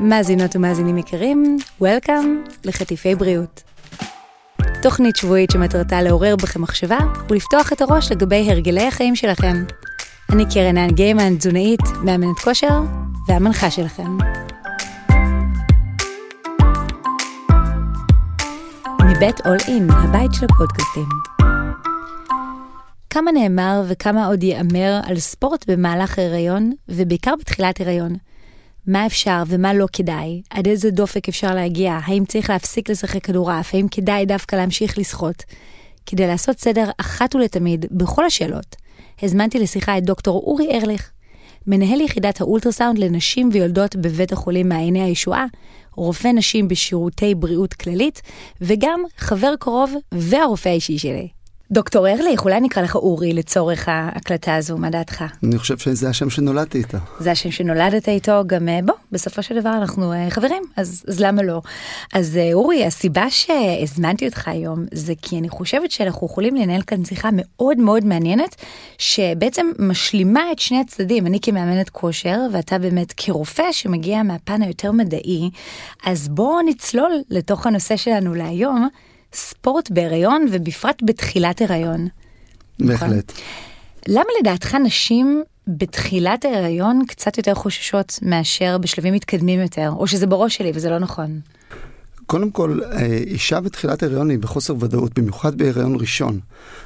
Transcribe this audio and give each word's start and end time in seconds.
מאזינות 0.00 0.56
ומאזינים 0.56 0.98
יקרים, 0.98 1.58
Welcome 1.82 2.50
לחטיפי 2.64 3.14
בריאות. 3.14 3.62
תוכנית 4.82 5.16
שבועית 5.16 5.50
שמטרתה 5.50 6.02
לעורר 6.02 6.36
בכם 6.36 6.62
מחשבה 6.62 6.98
ולפתוח 7.30 7.72
את 7.72 7.80
הראש 7.80 8.12
לגבי 8.12 8.50
הרגלי 8.50 8.86
החיים 8.86 9.16
שלכם. 9.16 9.64
אני 10.32 10.44
קרן 10.54 10.90
גיימן, 10.90 11.36
תזונאית, 11.36 11.80
מאמנת 12.04 12.38
כושר 12.44 12.80
והמנחה 13.28 13.70
שלכם. 13.70 14.18
מבית 19.04 19.46
אול 19.46 19.56
אין, 19.68 19.90
הבית 19.90 20.34
של 20.34 20.46
הפודקאסטים. 20.50 21.37
כמה 23.18 23.32
נאמר 23.32 23.82
וכמה 23.88 24.26
עוד 24.26 24.42
ייאמר 24.42 25.00
על 25.04 25.18
ספורט 25.18 25.70
במהלך 25.70 26.18
ההיריון, 26.18 26.72
ובעיקר 26.88 27.34
בתחילת 27.40 27.80
הריון. 27.80 28.12
מה 28.86 29.06
אפשר 29.06 29.42
ומה 29.46 29.74
לא 29.74 29.86
כדאי, 29.92 30.42
עד 30.50 30.68
איזה 30.68 30.90
דופק 30.90 31.28
אפשר 31.28 31.54
להגיע, 31.54 31.98
האם 32.04 32.24
צריך 32.24 32.50
להפסיק 32.50 32.90
לשחק 32.90 33.24
כדורעף, 33.24 33.74
האם 33.74 33.88
כדאי 33.90 34.26
דווקא 34.26 34.56
להמשיך 34.56 34.98
לשחות. 34.98 35.44
כדי 36.06 36.26
לעשות 36.26 36.58
סדר 36.58 36.90
אחת 36.98 37.34
ולתמיד 37.34 37.86
בכל 37.90 38.24
השאלות, 38.24 38.76
הזמנתי 39.22 39.58
לשיחה 39.58 39.98
את 39.98 40.04
דוקטור 40.04 40.42
אורי 40.46 40.78
ארליך, 40.78 41.10
מנהל 41.66 42.00
יחידת 42.00 42.40
האולטרסאונד 42.40 42.98
לנשים 42.98 43.50
ויולדות 43.52 43.96
בבית 43.96 44.32
החולים 44.32 44.68
מעייני 44.68 45.02
הישועה, 45.02 45.46
רופא 45.94 46.28
נשים 46.28 46.68
בשירותי 46.68 47.34
בריאות 47.34 47.74
כללית, 47.74 48.22
וגם 48.60 49.00
חבר 49.16 49.54
קרוב 49.58 49.92
והרופא 50.12 50.68
האישי 50.68 50.98
שלי. 50.98 51.37
דוקטור 51.70 52.08
ארליך, 52.08 52.44
אולי 52.44 52.60
נקרא 52.60 52.82
לך 52.82 52.96
אורי 52.96 53.32
לצורך 53.32 53.88
ההקלטה 53.88 54.54
הזו, 54.54 54.78
מה 54.78 54.90
דעתך? 54.90 55.24
אני 55.42 55.58
חושב 55.58 55.78
שזה 55.78 56.08
השם 56.08 56.30
שנולדתי 56.30 56.78
איתו. 56.78 56.98
זה 57.18 57.30
השם 57.30 57.50
שנולדת 57.50 58.08
איתו, 58.08 58.42
גם 58.46 58.68
אה, 58.68 58.78
בוא, 58.84 58.94
בסופו 59.12 59.42
של 59.42 59.60
דבר 59.60 59.74
אנחנו 59.74 60.12
אה, 60.12 60.30
חברים, 60.30 60.62
אז, 60.76 61.04
אז 61.08 61.20
למה 61.20 61.42
לא? 61.42 61.62
אז 62.14 62.36
אה, 62.36 62.50
אורי, 62.52 62.84
הסיבה 62.84 63.30
שהזמנתי 63.30 64.26
אותך 64.26 64.48
היום 64.48 64.84
זה 64.92 65.12
כי 65.22 65.38
אני 65.38 65.48
חושבת 65.48 65.90
שאנחנו 65.90 66.26
יכולים 66.26 66.56
לנהל 66.56 66.82
כאן 66.82 67.04
שיחה 67.04 67.28
מאוד 67.32 67.78
מאוד 67.78 68.04
מעניינת, 68.04 68.56
שבעצם 68.98 69.66
משלימה 69.78 70.52
את 70.52 70.58
שני 70.58 70.80
הצדדים, 70.80 71.26
אני 71.26 71.38
כמאמנת 71.42 71.90
כושר, 71.90 72.40
ואתה 72.52 72.78
באמת 72.78 73.12
כרופא 73.16 73.72
שמגיע 73.72 74.22
מהפן 74.22 74.62
היותר 74.62 74.92
מדעי, 74.92 75.50
אז 76.06 76.28
בואו 76.28 76.62
נצלול 76.62 77.12
לתוך 77.30 77.66
הנושא 77.66 77.96
שלנו 77.96 78.34
להיום. 78.34 78.88
ספורט 79.32 79.90
בהיריון 79.90 80.46
ובפרט 80.50 81.02
בתחילת 81.02 81.62
הריון. 81.62 82.08
בהחלט. 82.80 83.10
נכון? 83.10 83.44
למה 84.08 84.28
לדעתך 84.40 84.74
נשים 84.74 85.42
בתחילת 85.68 86.44
ההיריון 86.44 87.02
קצת 87.08 87.38
יותר 87.38 87.54
חוששות 87.54 88.18
מאשר 88.22 88.78
בשלבים 88.78 89.14
מתקדמים 89.14 89.60
יותר, 89.60 89.90
או 89.96 90.06
שזה 90.06 90.26
בראש 90.26 90.56
שלי 90.56 90.70
וזה 90.74 90.90
לא 90.90 90.98
נכון? 90.98 91.40
קודם 92.28 92.50
כל, 92.50 92.80
אה, 92.92 93.06
אישה 93.06 93.60
בתחילת 93.60 94.02
הריון 94.02 94.30
היא 94.30 94.38
בחוסר 94.38 94.74
ודאות, 94.80 95.18
במיוחד 95.18 95.58
בהריון 95.58 95.96
ראשון. 96.00 96.40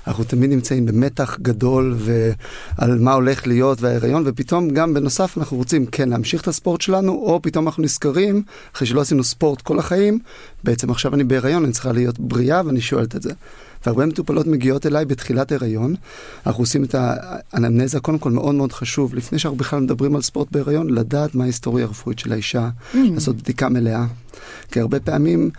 אנחנו 0.07 0.25
תמיד 0.25 0.51
נמצאים 0.51 0.87
במתח 0.87 1.39
גדול 1.43 1.97
ועל 1.99 2.99
מה 2.99 3.12
הולך 3.12 3.47
להיות 3.47 3.81
וההריון, 3.81 4.23
ופתאום 4.27 4.71
גם 4.71 4.95
בנוסף 4.95 5.39
אנחנו 5.39 5.57
רוצים 5.57 5.87
כן 5.87 6.09
להמשיך 6.09 6.43
את 6.43 6.49
הספורט 6.49 6.81
שלנו, 6.81 7.12
או 7.12 7.43
פתאום 7.43 7.67
אנחנו 7.67 7.83
נזכרים, 7.83 8.43
אחרי 8.75 8.87
שלא 8.87 9.01
עשינו 9.01 9.25
ספורט 9.25 9.62
כל 9.62 9.79
החיים, 9.79 10.19
בעצם 10.65 10.91
עכשיו 10.91 11.15
אני 11.15 11.25
בהריון, 11.25 11.65
אני 11.65 11.73
צריכה 11.73 11.93
להיות 11.93 12.19
בריאה 12.19 12.62
ואני 12.67 12.81
שואלת 12.81 13.17
את 13.17 13.23
זה. 13.23 13.31
והרבה 13.86 14.06
מטופלות 14.06 14.47
מגיעות 14.47 14.86
אליי 14.86 15.05
בתחילת 15.05 15.52
הריון. 15.52 15.94
אנחנו 16.47 16.62
עושים 16.62 16.84
את 16.84 16.94
האנמנזה, 16.98 18.00
קודם 18.00 18.19
כל 18.19 18.30
מאוד 18.30 18.55
מאוד 18.55 18.72
חשוב, 18.72 19.14
לפני 19.14 19.38
שאנחנו 19.38 19.58
בכלל 19.58 19.80
מדברים 19.80 20.16
על 20.16 20.22
ספורט 20.22 20.48
בהריון, 20.50 20.91
לדעת 20.91 21.34
מה 21.34 21.44
ההיסטוריה 21.44 21.84
הרפואית 21.84 22.19
של 22.19 22.33
האישה, 22.33 22.69
mm. 22.94 22.97
לעשות 23.14 23.36
בדיקה 23.36 23.69
מלאה. 23.69 24.05
כי 24.70 24.80
הרבה 24.80 25.00
פעמים 25.00 25.50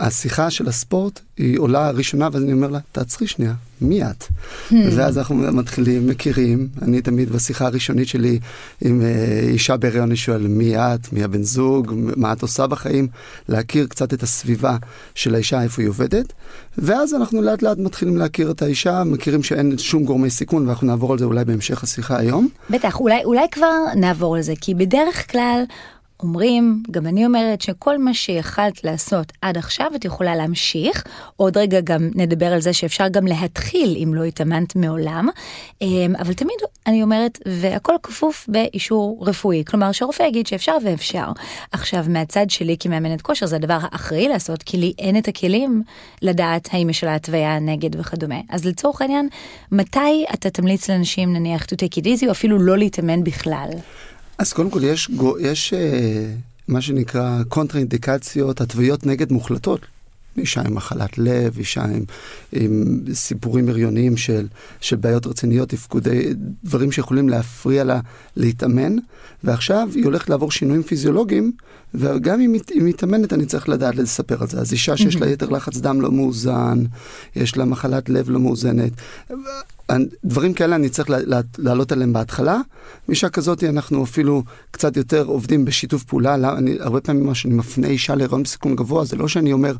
השיחה 0.00 0.50
של 0.50 0.68
הספורט 0.68 1.20
היא 1.36 1.58
עולה 1.58 1.90
ראשונה, 1.90 2.28
ואז 2.32 2.42
אני 2.42 2.52
אומר 2.52 2.68
לה, 2.68 2.78
תעצרי 2.92 3.26
שנייה, 3.26 3.54
מי 3.80 4.02
את? 4.02 4.24
Hmm. 4.24 4.74
ואז 4.96 5.18
אנחנו 5.18 5.34
מתחילים, 5.34 6.06
מכירים, 6.06 6.68
אני 6.82 7.00
תמיד 7.00 7.30
בשיחה 7.30 7.66
הראשונית 7.66 8.08
שלי 8.08 8.38
עם 8.80 9.02
אה, 9.02 9.40
אישה 9.48 9.76
בהריון, 9.76 10.08
אני 10.08 10.16
שואל, 10.16 10.46
מי 10.46 10.76
את? 10.76 11.12
מי 11.12 11.24
הבן 11.24 11.42
זוג? 11.42 11.94
מה 12.16 12.32
את 12.32 12.42
עושה 12.42 12.66
בחיים? 12.66 13.08
להכיר 13.48 13.86
קצת 13.86 14.14
את 14.14 14.22
הסביבה 14.22 14.76
של 15.14 15.34
האישה, 15.34 15.62
איפה 15.62 15.82
היא 15.82 15.88
עובדת, 15.88 16.32
ואז 16.78 17.14
אנחנו 17.14 17.42
לאט 17.42 17.62
לאט 17.62 17.78
מתחילים 17.78 18.16
להכיר 18.16 18.50
את 18.50 18.62
האישה, 18.62 19.04
מכירים 19.04 19.42
שאין 19.42 19.78
שום 19.78 20.04
גורמי 20.04 20.30
סיכון, 20.30 20.66
ואנחנו 20.66 20.86
נעבור 20.86 21.12
על 21.12 21.18
זה 21.18 21.24
אולי 21.24 21.44
בהמשך 21.44 21.82
השיחה 21.82 22.18
היום. 22.18 22.48
בטח, 22.70 23.00
אולי, 23.00 23.24
אולי 23.24 23.46
כבר 23.50 23.72
נעבור 23.96 24.36
על 24.36 24.42
זה, 24.42 24.52
כי 24.60 24.74
בדרך 24.74 25.32
כלל... 25.32 25.64
אומרים, 26.22 26.82
גם 26.90 27.06
אני 27.06 27.26
אומרת 27.26 27.60
שכל 27.60 27.98
מה 27.98 28.14
שיכלת 28.14 28.84
לעשות 28.84 29.32
עד 29.42 29.58
עכשיו 29.58 29.86
את 29.94 30.04
יכולה 30.04 30.36
להמשיך, 30.36 31.04
עוד 31.36 31.56
רגע 31.56 31.80
גם 31.80 32.10
נדבר 32.14 32.46
על 32.46 32.60
זה 32.60 32.72
שאפשר 32.72 33.08
גם 33.08 33.26
להתחיל 33.26 33.96
אם 34.02 34.14
לא 34.14 34.24
התאמנת 34.24 34.76
מעולם, 34.76 35.28
אמ, 35.82 36.14
אבל 36.18 36.32
תמיד 36.32 36.56
אני 36.86 37.02
אומרת, 37.02 37.38
והכל 37.46 37.94
כפוף 38.02 38.46
באישור 38.48 39.24
רפואי, 39.26 39.64
כלומר 39.66 39.92
שהרופא 39.92 40.22
יגיד 40.22 40.46
שאפשר 40.46 40.76
ואפשר. 40.84 41.26
עכשיו 41.72 42.04
מהצד 42.08 42.50
שלי 42.50 42.76
כמאמנת 42.80 43.22
כושר 43.22 43.46
זה 43.46 43.56
הדבר 43.56 43.78
האחראי 43.80 44.28
לעשות, 44.28 44.62
כי 44.62 44.76
לי 44.76 44.92
אין 44.98 45.18
את 45.18 45.28
הכלים 45.28 45.82
לדעת 46.22 46.68
האם 46.72 46.90
יש 46.90 47.04
לה 47.04 47.14
התוויה 47.14 47.58
נגד 47.58 48.00
וכדומה. 48.00 48.40
אז 48.50 48.64
לצורך 48.64 49.02
העניין, 49.02 49.28
מתי 49.72 50.24
אתה 50.34 50.50
תמליץ 50.50 50.90
לאנשים 50.90 51.32
נניח 51.32 51.62
to 51.62 51.74
take 51.74 51.98
it 52.00 52.04
easy 52.04 52.26
או 52.26 52.30
אפילו 52.30 52.58
לא 52.58 52.78
להתאמן 52.78 53.24
בכלל? 53.24 53.68
אז 54.38 54.52
קודם 54.52 54.70
כל 54.70 54.80
יש, 54.84 55.10
יש 55.40 55.72
אה, 55.72 56.26
מה 56.68 56.80
שנקרא 56.80 57.42
קונטרה 57.48 57.80
אינדיקציות, 57.80 58.60
התוויות 58.60 59.06
נגד 59.06 59.32
מוחלטות. 59.32 59.80
אישה 60.36 60.62
עם 60.62 60.74
מחלת 60.74 61.18
לב, 61.18 61.58
אישה 61.58 61.84
עם, 61.84 62.04
עם 62.52 63.00
סיפורים 63.12 63.68
הריוניים 63.68 64.16
של, 64.16 64.46
של 64.80 64.96
בעיות 64.96 65.26
רציניות, 65.26 65.68
תפקודי, 65.68 66.34
דברים 66.64 66.92
שיכולים 66.92 67.28
להפריע 67.28 67.84
לה 67.84 68.00
להתאמן, 68.36 68.96
ועכשיו 69.44 69.88
היא 69.94 70.04
הולכת 70.04 70.30
לעבור 70.30 70.50
שינויים 70.50 70.82
פיזיולוגיים, 70.82 71.52
וגם 71.94 72.40
אם 72.40 72.52
היא 72.52 72.82
מתאמנת 72.82 73.32
אני 73.32 73.46
צריך 73.46 73.68
לדעת 73.68 73.96
לספר 73.96 74.36
על 74.40 74.46
זה. 74.46 74.60
אז 74.60 74.72
אישה 74.72 74.96
שיש 74.96 75.16
לה 75.16 75.30
יתר 75.30 75.48
לחץ 75.48 75.76
דם 75.78 76.00
לא 76.00 76.12
מאוזן, 76.12 76.84
יש 77.36 77.56
לה 77.56 77.64
מחלת 77.64 78.08
לב 78.08 78.30
לא 78.30 78.40
מאוזנת, 78.40 78.92
דברים 80.24 80.54
כאלה 80.54 80.76
אני 80.76 80.88
צריך 80.88 81.10
לעלות 81.58 81.92
עליהם 81.92 82.12
בהתחלה. 82.12 82.60
אישה 83.08 83.28
כזאת 83.28 83.64
אנחנו 83.64 84.04
אפילו 84.04 84.42
קצת 84.70 84.96
יותר 84.96 85.24
עובדים 85.24 85.64
בשיתוף 85.64 86.04
פעולה. 86.04 86.34
אני, 86.34 86.76
הרבה 86.80 87.00
פעמים 87.00 87.26
מה 87.26 87.34
שאני 87.34 87.54
מפנה 87.54 87.86
אישה 87.86 88.14
להיריון 88.14 88.42
בסיכון 88.42 88.76
גבוה, 88.76 89.04
זה 89.04 89.16
לא 89.16 89.28
שאני 89.28 89.52
אומר, 89.52 89.74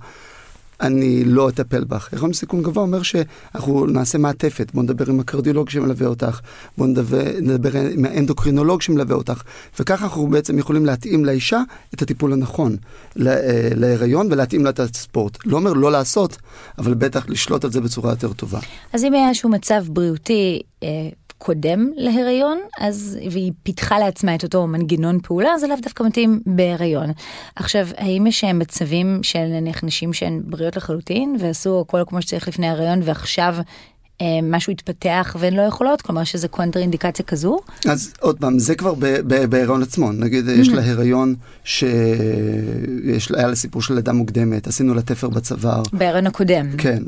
אני 0.80 1.24
לא 1.24 1.48
אטפל 1.48 1.84
בך. 1.84 2.08
הריון 2.12 2.30
בסיכון 2.30 2.62
גבוה 2.62 2.82
אומר 2.82 3.02
שאנחנו 3.02 3.86
נעשה 3.86 4.18
מעטפת, 4.18 4.70
בוא 4.74 4.82
נדבר 4.82 5.10
עם 5.10 5.20
הקרדיולוג 5.20 5.70
שמלווה 5.70 6.06
אותך, 6.06 6.40
בוא 6.78 6.86
נדבר, 6.86 7.22
נדבר 7.40 7.70
עם 7.92 8.04
האנדוקרינולוג 8.04 8.82
שמלווה 8.82 9.16
אותך, 9.16 9.42
וככה 9.78 10.04
אנחנו 10.04 10.26
בעצם 10.26 10.58
יכולים 10.58 10.86
להתאים 10.86 11.24
לאישה 11.24 11.62
את 11.94 12.02
הטיפול 12.02 12.32
הנכון 12.32 12.76
אה, 13.26 13.68
להיריון 13.74 14.32
ולהתאים 14.32 14.64
לה 14.64 14.70
את 14.70 14.80
הספורט. 14.80 15.38
לא 15.46 15.56
אומר 15.56 15.72
לא 15.72 15.92
לעשות, 15.92 16.36
אבל 16.78 16.94
בטח 16.94 17.28
לשלוט 17.28 17.64
על 17.64 17.70
זה 17.70 17.80
בצורה 17.80 18.10
יותר 18.10 18.32
טובה. 18.32 18.58
אז 18.92 19.04
אם 19.04 19.14
היה 19.14 19.28
איזשהו 19.28 19.50
מצב 19.50 19.84
בריאותי, 19.88 20.62
אה... 20.82 20.88
קודם 21.38 21.91
להיריון, 21.97 22.59
אז, 22.78 23.19
והיא 23.31 23.53
פיתחה 23.62 23.99
לעצמה 23.99 24.34
את 24.34 24.43
אותו 24.43 24.66
מנגנון 24.66 25.21
פעולה, 25.21 25.59
זה 25.59 25.66
לאו 25.66 25.76
דווקא 25.82 26.03
מתאים 26.03 26.41
בהיריון. 26.47 27.10
עכשיו, 27.56 27.88
האם 27.97 28.26
יש 28.26 28.44
מצבים 28.44 29.21
של 29.22 29.44
נניח 29.44 29.84
נשים 29.84 30.12
שהן 30.12 30.43
בריאות 30.44 30.76
לחלוטין, 30.76 31.37
ועשו 31.41 31.81
הכל 31.81 32.00
כמו 32.06 32.22
שצריך 32.22 32.49
לפני 32.49 32.69
ההיריון, 32.69 33.00
ועכשיו 33.04 33.54
אה, 33.59 33.62
משהו 34.42 34.72
התפתח 34.72 35.36
והן 35.40 35.54
לא 35.54 35.62
יכולות, 35.62 36.02
כלומר 36.02 36.24
שזה 36.24 36.48
קונטר 36.48 36.80
אינדיקציה 36.80 37.25
כזו? 37.25 37.58
אז 37.88 38.12
עוד 38.20 38.38
פעם, 38.38 38.58
זה 38.58 38.75
כבר 38.75 38.94
בהיריון 39.48 39.82
עצמו, 39.82 40.12
נגיד 40.12 40.48
יש 40.48 40.69
לה 40.69 40.90
הריון 40.90 41.34
שהיה 41.64 43.46
לה 43.46 43.54
סיפור 43.54 43.82
של 43.82 43.94
לידה 43.94 44.12
מוקדמת, 44.12 44.66
עשינו 44.66 44.94
לה 44.94 45.02
תפר 45.02 45.28
בצוואר. 45.28 45.82
בהיריון 45.93 46.26
הקודם. 46.26 46.66
כן, 46.78 47.02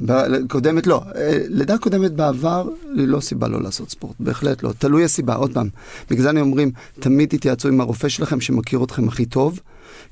קודמת 0.49 0.87
לא, 0.87 1.03
אה, 1.17 1.39
לידה 1.49 1.79
קודמת 1.79 2.13
בעבר 2.13 2.69
היא 2.97 3.09
לא 3.09 3.21
סיבה 3.21 3.49
לא 3.49 3.63
לעשות 3.63 3.91
ספורט, 3.91 4.17
בהחלט 4.21 4.63
לא, 4.63 4.73
תלוי 4.79 5.05
הסיבה, 5.05 5.35
עוד 5.35 5.55
פעם, 5.55 5.69
בגלל 6.11 6.23
זה 6.23 6.31
אני 6.31 6.41
אומרים, 6.41 6.71
תמיד 7.01 7.29
תתייעצו 7.29 7.69
עם 7.69 7.81
הרופא 7.81 8.09
שלכם 8.09 8.41
שמכיר 8.41 8.85
אתכם 8.85 9.09
הכי 9.09 9.25
טוב. 9.25 9.61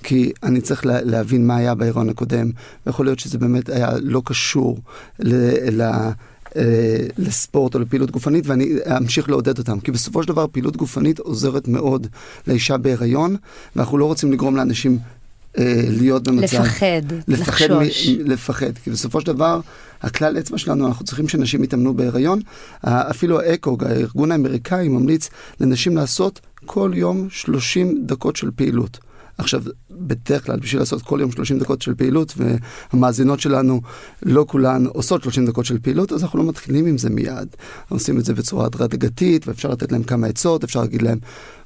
כי 0.02 0.32
אני 0.42 0.60
צריך 0.60 0.86
לה, 0.86 1.02
להבין 1.02 1.46
מה 1.46 1.56
היה 1.56 1.74
בהיריון 1.74 2.08
הקודם, 2.08 2.50
ויכול 2.86 3.06
להיות 3.06 3.18
שזה 3.18 3.38
באמת 3.38 3.68
היה 3.68 3.90
לא 4.02 4.22
קשור 4.24 4.78
ל, 5.18 5.34
ל, 5.70 5.82
אה, 5.82 6.10
לספורט 7.18 7.74
או 7.74 7.80
לפעילות 7.80 8.10
גופנית 8.10 8.46
ואני 8.46 8.68
אמשיך 8.96 9.28
לעודד 9.28 9.58
אותם 9.58 9.80
כי 9.80 9.92
בסופו 9.92 10.22
של 10.22 10.28
דבר 10.28 10.46
פעילות 10.52 10.76
גופנית 10.76 11.18
עוזרת 11.18 11.68
מאוד 11.68 12.06
לאישה 12.46 12.76
בהיריון 12.76 13.36
ואנחנו 13.76 13.98
לא 13.98 14.04
רוצים 14.04 14.32
לגרום 14.32 14.56
לאנשים 14.56 14.98
אה, 15.58 15.82
להיות 15.88 16.28
במצב... 16.28 16.60
לפחד, 16.60 17.02
לפחד 17.28 17.70
לחשוש. 17.70 18.08
מ, 18.08 18.30
לפחד, 18.30 18.78
כי 18.84 18.90
בסופו 18.90 19.20
של 19.20 19.26
דבר, 19.26 19.60
הכלל 20.02 20.38
אצבע 20.38 20.58
שלנו, 20.58 20.86
אנחנו 20.86 21.04
צריכים 21.04 21.28
שנשים 21.28 21.64
יתאמנו 21.64 21.94
בהיריון. 21.94 22.40
אפילו 22.84 23.40
האקוג, 23.40 23.84
הארגון 23.84 24.32
האמריקאי, 24.32 24.88
ממליץ 24.88 25.30
לנשים 25.60 25.96
לעשות 25.96 26.40
כל 26.66 26.92
יום 26.94 27.26
30 27.30 28.02
דקות 28.06 28.36
של 28.36 28.50
פעילות. 28.56 28.98
עכשיו, 29.38 29.62
בדרך 29.90 30.46
כלל, 30.46 30.58
בשביל 30.58 30.82
לעשות 30.82 31.02
כל 31.02 31.18
יום 31.20 31.30
30 31.30 31.58
דקות 31.58 31.82
של 31.82 31.94
פעילות, 31.94 32.34
והמאזינות 32.36 33.40
שלנו, 33.40 33.80
לא 34.22 34.44
כולן 34.48 34.86
עושות 34.86 35.22
30 35.22 35.46
דקות 35.46 35.64
של 35.64 35.78
פעילות, 35.78 36.12
אז 36.12 36.22
אנחנו 36.22 36.38
לא 36.38 36.44
מתחילים 36.44 36.86
עם 36.86 36.98
זה 36.98 37.10
מיד. 37.10 37.48
עושים 37.88 38.18
את 38.18 38.24
זה 38.24 38.34
בצורה 38.34 38.66
הדרגתית, 38.66 39.48
ואפשר 39.48 39.68
לתת 39.68 39.92
להם 39.92 40.02
כמה 40.02 40.26
עצות, 40.26 40.64
אפשר 40.64 40.80
להגיד 40.80 41.02
להם, 41.02 41.18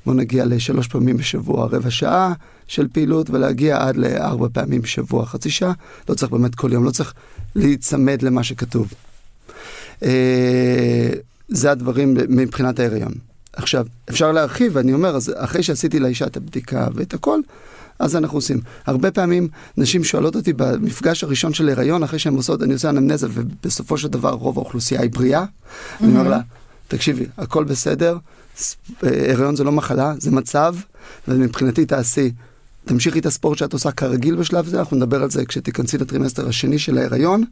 בואו 0.06 0.16
נגיע 0.16 0.44
לשלוש 0.44 0.88
פעמים 0.88 1.16
בשבוע 1.16 1.66
רבע 1.66 1.90
שעה 1.90 2.32
של 2.66 2.88
פעילות, 2.88 3.30
ולהגיע 3.30 3.88
עד 3.88 3.96
לארבע 3.96 4.48
פעמים 4.52 4.82
בשבוע 4.82 5.26
חצי 5.26 5.50
שעה. 5.50 5.72
לא 6.08 6.14
צריך 6.14 6.32
באמת 6.32 6.54
כל 6.54 6.72
יום, 6.72 6.84
לא 6.84 6.90
צריך 6.90 7.14
להיצמד 7.54 8.22
למה 8.22 8.44
שכתוב. 8.44 8.92
אה, 10.02 11.10
זה 11.48 11.70
הדברים 11.70 12.14
מבחינת 12.28 12.78
ההיריון. 12.78 13.31
עכשיו, 13.52 13.87
אפשר 14.10 14.32
להרחיב, 14.32 14.72
ואני 14.76 14.93
אומר, 14.93 15.16
אז 15.16 15.32
אחרי 15.37 15.62
שעשיתי 15.62 15.99
לאישה 15.99 16.26
את 16.26 16.37
הבדיקה 16.37 16.88
ואת 16.94 17.14
הכל, 17.14 17.40
אז 17.99 18.16
אנחנו 18.16 18.38
עושים. 18.38 18.60
הרבה 18.87 19.10
פעמים 19.10 19.49
נשים 19.76 20.04
שואלות 20.04 20.37
אותי 20.37 20.52
במפגש 20.52 21.25
הראשון 21.25 21.54
של 21.54 21.69
הריון, 21.69 22.02
אחרי 22.02 22.19
שהן 22.19 22.34
עושות, 22.34 22.62
אני 22.62 22.72
עושה 22.72 22.90
אנמנזה, 22.90 23.26
ובסופו 23.31 23.99
של 23.99 24.08
דבר 24.08 24.31
רוב 24.31 24.58
האוכלוסייה 24.58 25.00
היא 25.00 25.10
בריאה. 25.10 25.44
אני 26.00 26.12
אומר 26.12 26.28
לה, 26.28 26.40
תקשיבי, 26.88 27.26
הכל 27.38 27.64
בסדר, 27.64 28.19
אה, 29.04 29.32
הריון 29.32 29.56
זה 29.56 29.64
לא 29.64 29.72
מחלה, 29.72 30.14
זה 30.19 30.31
מצב, 30.31 30.75
ומבחינתי 31.28 31.87
תעשי. 31.87 32.32
תמשיכי 32.84 33.19
את 33.19 33.26
הספורט 33.26 33.58
שאת 33.58 33.73
עושה 33.73 33.90
כרגיל 33.90 34.34
בשלב 34.34 34.67
זה, 34.67 34.79
אנחנו 34.79 34.96
נדבר 34.96 35.23
על 35.23 35.31
זה 35.31 35.44
כשתיכנסי 35.44 35.99
לטרימסטר 35.99 36.49
השני 36.49 36.79
של 36.79 36.99
ההיריון, 36.99 37.44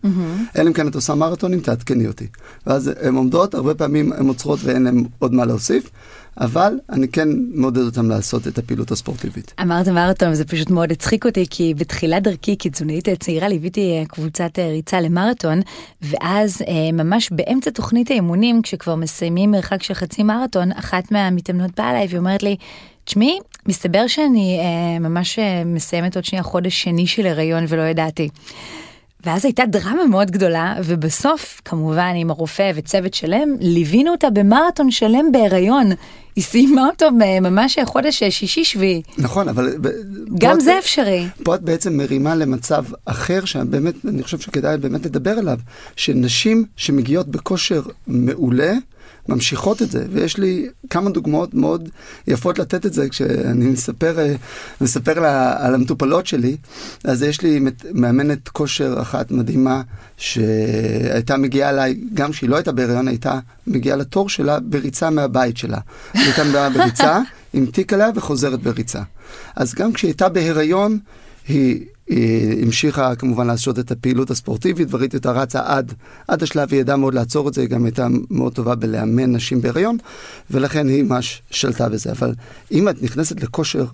אלא 0.59 0.69
אם 0.69 0.73
כן 0.73 0.89
את 0.89 0.95
עושה 0.95 1.15
מרתונים, 1.15 1.61
תעדכני 1.61 2.07
אותי. 2.07 2.27
ואז 2.67 2.91
הן 3.01 3.15
עומדות, 3.15 3.55
הרבה 3.55 3.75
פעמים 3.75 4.13
הן 4.13 4.27
עוצרות 4.27 4.59
ואין 4.63 4.83
להן 4.83 5.05
עוד 5.19 5.35
מה 5.35 5.45
להוסיף, 5.45 5.91
אבל 6.41 6.75
אני 6.91 7.09
כן 7.09 7.29
מעודד 7.55 7.83
אותן 7.83 8.07
לעשות 8.07 8.47
את 8.47 8.59
הפעילות 8.59 8.91
הספורטיבית. 8.91 9.55
אמרת 9.63 9.89
מרתון, 9.89 10.35
זה 10.35 10.45
פשוט 10.45 10.71
מאוד 10.71 10.93
הצחיק 10.93 11.27
אותי, 11.27 11.47
כי 11.51 11.75
בתחילת 11.75 12.23
דרכי 12.23 12.57
כתזונאית 12.59 13.09
צעירה 13.09 13.49
ליוויתי 13.49 13.99
אה, 13.99 14.07
קבוצת 14.07 14.59
אה, 14.59 14.69
ריצה 14.69 15.01
למרתון, 15.01 15.61
ואז 16.03 16.63
אה, 16.69 16.93
ממש 16.93 17.31
באמצע 17.33 17.71
תוכנית 17.71 18.11
האימונים, 18.11 18.63
כשכבר 18.63 18.95
מסיימים 18.95 19.51
מרחק 19.51 19.83
של 19.83 19.95
חצי 19.95 20.23
מרתון, 20.23 20.73
אחת 20.73 21.13
מהמתאמנות 21.13 21.71
באה 21.77 21.91
אליי 21.91 22.07
ואומרת 22.11 22.43
לי, 22.43 22.57
תשמעי, 23.05 23.39
מסתבר 23.69 24.07
שאני 24.07 24.59
אה, 24.61 24.99
ממש 24.99 25.39
אה, 25.39 25.63
מסיימת 25.65 26.17
עוד 26.17 26.25
שנייה 26.25 26.43
חודש 26.43 26.83
שני 26.83 27.07
של 27.07 27.27
הריון 27.27 27.65
ולא 27.69 27.83
ידעתי. 27.83 28.29
ואז 29.27 29.45
הייתה 29.45 29.67
דרמה 29.67 30.05
מאוד 30.07 30.31
גדולה, 30.31 30.75
ובסוף, 30.85 31.61
כמובן 31.65 32.13
עם 32.17 32.31
הרופא 32.31 32.73
וצוות 32.75 33.15
שלם, 33.15 33.49
ליווינו 33.61 34.11
אותה 34.13 34.31
במרתון 34.31 34.91
שלם 34.91 35.33
בהיריון. 35.33 35.87
היא 36.37 36.45
סיימה 36.45 36.87
אותו 36.87 37.07
ממש 37.41 37.79
חודש 37.85 38.23
שישי-שביעי. 38.23 39.03
נכון, 39.19 39.49
אבל... 39.49 39.75
גם 40.39 40.55
פה 40.57 40.61
זה 40.65 40.73
את- 40.73 40.79
אפשרי. 40.79 41.27
פה 41.45 41.55
את 41.55 41.63
בעצם 41.63 41.97
מרימה 41.97 42.35
למצב 42.35 42.85
אחר, 43.05 43.45
שבאמת, 43.45 43.95
אני 44.09 44.23
חושב 44.23 44.41
שכדאי 44.41 44.77
באמת 44.79 45.07
לדבר 45.07 45.31
עליו, 45.39 45.59
שנשים 45.97 46.65
שמגיעות 46.77 47.29
בכושר 47.29 47.83
מעולה, 48.07 48.73
ממשיכות 49.29 49.83
את 49.83 49.91
זה, 49.91 50.05
ויש 50.13 50.39
לי 50.39 50.69
כמה 50.91 51.11
דוגמאות 51.11 51.55
מאוד 51.55 51.89
יפות 52.27 52.59
לתת 52.59 52.87
את 52.87 52.93
זה, 52.93 53.09
כשאני 53.09 53.67
מספר, 53.67 54.19
אה, 54.19 54.35
מספר 54.81 55.21
לה, 55.21 55.67
על 55.67 55.75
המטופלות 55.75 56.27
שלי, 56.27 56.57
אז 57.05 57.23
יש 57.23 57.43
לי 57.43 57.61
מאמנת 57.95 58.49
כושר 58.49 58.97
אחת 59.01 59.31
מדהימה, 59.31 59.83
שהייתה 60.17 61.37
מגיעה 61.37 61.71
אליי, 61.71 62.01
גם 62.15 62.31
כשהיא 62.31 62.51
לא 62.51 62.57
הייתה 62.57 62.73
בהיריון, 62.73 63.09
הייתה 63.09 63.39
מגיעה 63.67 63.97
לתור 63.97 64.29
שלה 64.29 64.61
בריצה 64.61 65.11
מהבית 65.11 65.57
שלה. 65.57 65.79
היא 66.15 66.23
הייתה 66.25 66.71
בריצה, 66.71 67.21
עם 67.55 67.67
תיק 67.67 67.93
עליה 67.93 68.11
וחוזרת 68.15 68.63
בריצה. 68.63 69.03
אז 69.57 69.75
גם 69.75 69.93
כשהיא 69.93 70.09
הייתה 70.09 70.29
בהיריון, 70.29 70.99
היא, 71.51 71.87
היא 72.09 72.63
המשיכה 72.65 73.15
כמובן 73.15 73.47
לעשות 73.47 73.79
את 73.79 73.91
הפעילות 73.91 74.31
הספורטיבית, 74.31 74.89
וראיתי 74.91 75.17
אותה 75.17 75.33
רצה 75.33 75.61
עד, 75.65 75.93
עד 76.29 76.43
השלב, 76.43 76.69
היא 76.73 76.81
ידעה 76.81 76.97
מאוד 76.97 77.15
לעצור 77.15 77.49
את 77.49 77.55
זה, 77.55 77.61
היא 77.61 77.69
גם 77.69 77.85
הייתה 77.85 78.07
מאוד 78.31 78.55
טובה 78.55 78.75
בלאמן 78.75 79.33
נשים 79.33 79.61
בהיריון, 79.61 79.97
ולכן 80.51 80.89
היא 80.89 81.03
ממש 81.03 81.43
שלטה 81.51 81.89
בזה. 81.89 82.11
אבל 82.13 82.35
אם 82.73 82.89
את 82.89 83.03
נכנסת 83.03 83.43
לכושר 83.43 83.85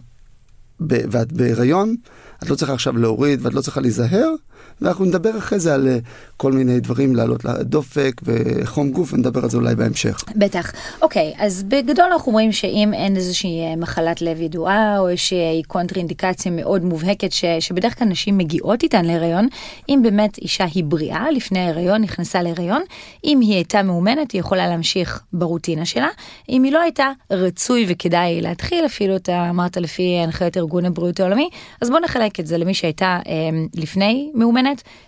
ב- 0.81 1.05
ואת 1.11 1.33
בהיריון, 1.33 1.97
את 2.43 2.51
לא 2.51 2.55
צריכה 2.55 2.73
עכשיו 2.73 2.97
להוריד 2.97 3.47
ואת 3.47 3.55
לא 3.55 3.61
צריכה 3.61 3.81
להיזהר, 3.81 4.31
ואנחנו 4.81 5.05
נדבר 5.05 5.39
אחרי 5.39 5.61
זה 5.61 5.75
על 5.75 5.89
אה, 5.89 5.99
כל 6.37 6.53
מיני 6.53 6.81
דברים, 6.81 7.17
לעלות 7.17 7.45
לדופק 7.45 8.21
וחום 8.25 8.91
גוף, 8.91 9.13
ונדבר 9.13 9.43
על 9.43 9.51
זה 9.51 9.57
אולי 9.57 9.75
בהמשך. 9.75 10.25
בטח. 10.37 10.73
אוקיי, 11.03 11.35
אז 11.39 11.63
בגדול 11.63 12.05
אנחנו 12.13 12.33
רואים 12.33 12.53
שאם 12.53 12.91
אין 12.95 13.17
איזושהי 13.17 13.61
אה, 13.61 13.77
מחלת 13.77 14.23
לב 14.23 14.41
ידועה, 14.41 14.99
או 14.99 15.09
איזושהי 15.09 15.63
קונטראינדיקציה 15.67 16.53
מאוד 16.53 16.85
מובהקת, 16.85 17.33
ש, 17.33 17.45
שבדרך 17.61 17.99
כלל 17.99 18.09
נשים 18.09 18.39
מגיעות 18.39 18.83
איתן 18.83 19.05
להיריון, 19.05 19.49
אם 19.89 20.01
באמת 20.03 20.39
אישה 20.39 20.65
היא 20.75 20.85
בריאה, 20.85 21.31
לפני 21.31 21.59
ההיריון 21.59 22.03
נכנסה 22.03 22.43
להיריון, 22.43 22.83
אם 23.25 23.41
היא 23.41 23.55
הייתה 23.55 23.83
מאומנת, 23.83 24.33
היא 24.33 24.41
יכולה 24.41 24.69
להמשיך 24.69 25.23
ברוטינה 25.33 25.85
שלה. 25.85 26.09
אם 26.49 26.63
היא 26.63 26.73
לא 26.73 26.81
הייתה, 26.81 27.07
רצוי 27.31 27.87
וכדאי 27.89 28.41
להתחיל, 28.41 28.87
אפילו 28.87 29.17
אתה 29.17 29.51
אמרת 29.51 29.77
לפי 29.77 30.17
הנחיות 30.23 30.57
ארגון 30.57 30.85
הבריאות 30.85 31.21
העולמי, 31.21 31.49
אז 31.81 31.91
בוא 31.91 32.01
נחלק 32.01 32.41
את 32.41 32.47
זה 32.47 32.59
למי 32.59 32.75
שהייתה 32.75 33.19
אה, 33.27 33.33
לפני 33.75 34.31
מאומנת, 34.35 34.56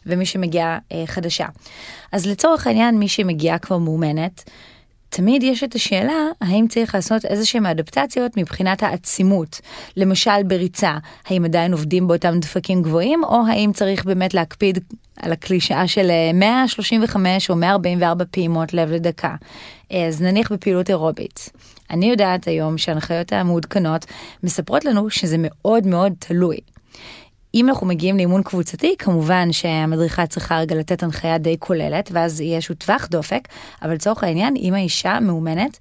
ומי 0.06 0.27
שמגיעה 0.27 0.79
אה, 0.93 1.03
חדשה. 1.06 1.47
אז 2.12 2.27
לצורך 2.27 2.67
העניין, 2.67 2.99
מי 2.99 3.09
שמגיעה 3.09 3.59
כבר 3.59 3.79
מאומנת, 3.79 4.50
תמיד 5.11 5.43
יש 5.43 5.65
את 5.65 5.75
השאלה 5.75 6.27
האם 6.41 6.67
צריך 6.69 6.95
לעשות 6.95 7.25
איזה 7.25 7.47
שהם 7.47 7.67
אדפטציות 7.67 8.37
מבחינת 8.37 8.83
העצימות. 8.83 9.61
למשל 9.97 10.43
בריצה, 10.47 10.99
האם 11.27 11.45
עדיין 11.45 11.73
עובדים 11.73 12.09
באותם 12.09 12.41
דפקים 12.41 12.83
גבוהים, 12.83 13.25
או 13.25 13.43
האם 13.49 13.71
צריך 13.75 14.05
באמת 14.05 14.35
להקפיד 14.35 14.79
על 15.17 15.33
הקלישאה 15.33 15.89
של 15.89 16.11
אה, 16.11 16.31
135 16.35 17.51
או 17.51 17.56
144 17.56 18.25
פעימות 18.31 18.75
לב 18.75 18.91
לדקה. 18.91 19.35
אה, 19.93 20.06
אז 20.06 20.23
נניח 20.23 20.53
בפעילות 20.53 20.91
אירובית. 20.91 21.51
אני 21.91 22.11
יודעת 22.11 22.49
היום 22.49 22.79
שההנחיות 22.79 23.33
המעודכנות 23.33 24.06
מספרות 24.43 24.85
לנו 24.85 25.11
שזה 25.11 25.37
מאוד 25.39 25.87
מאוד 25.87 26.12
תלוי. 26.19 26.56
אם 27.55 27.69
אנחנו 27.69 27.87
מגיעים 27.87 28.17
לאימון 28.17 28.43
קבוצתי, 28.43 28.95
כמובן 28.99 29.53
שהמדריכה 29.53 30.27
צריכה 30.27 30.59
רגע 30.59 30.75
לתת 30.75 31.03
הנחיה 31.03 31.39
די 31.39 31.56
כוללת, 31.59 32.11
ואז 32.12 32.41
יהיה 32.41 32.56
איזשהו 32.56 32.75
טווח 32.75 33.06
דופק, 33.11 33.49
אבל 33.83 33.95
לצורך 33.95 34.25
העניין, 34.25 34.56
אם 34.56 34.75
האישה 34.75 35.21
מאומנת, 35.21 35.79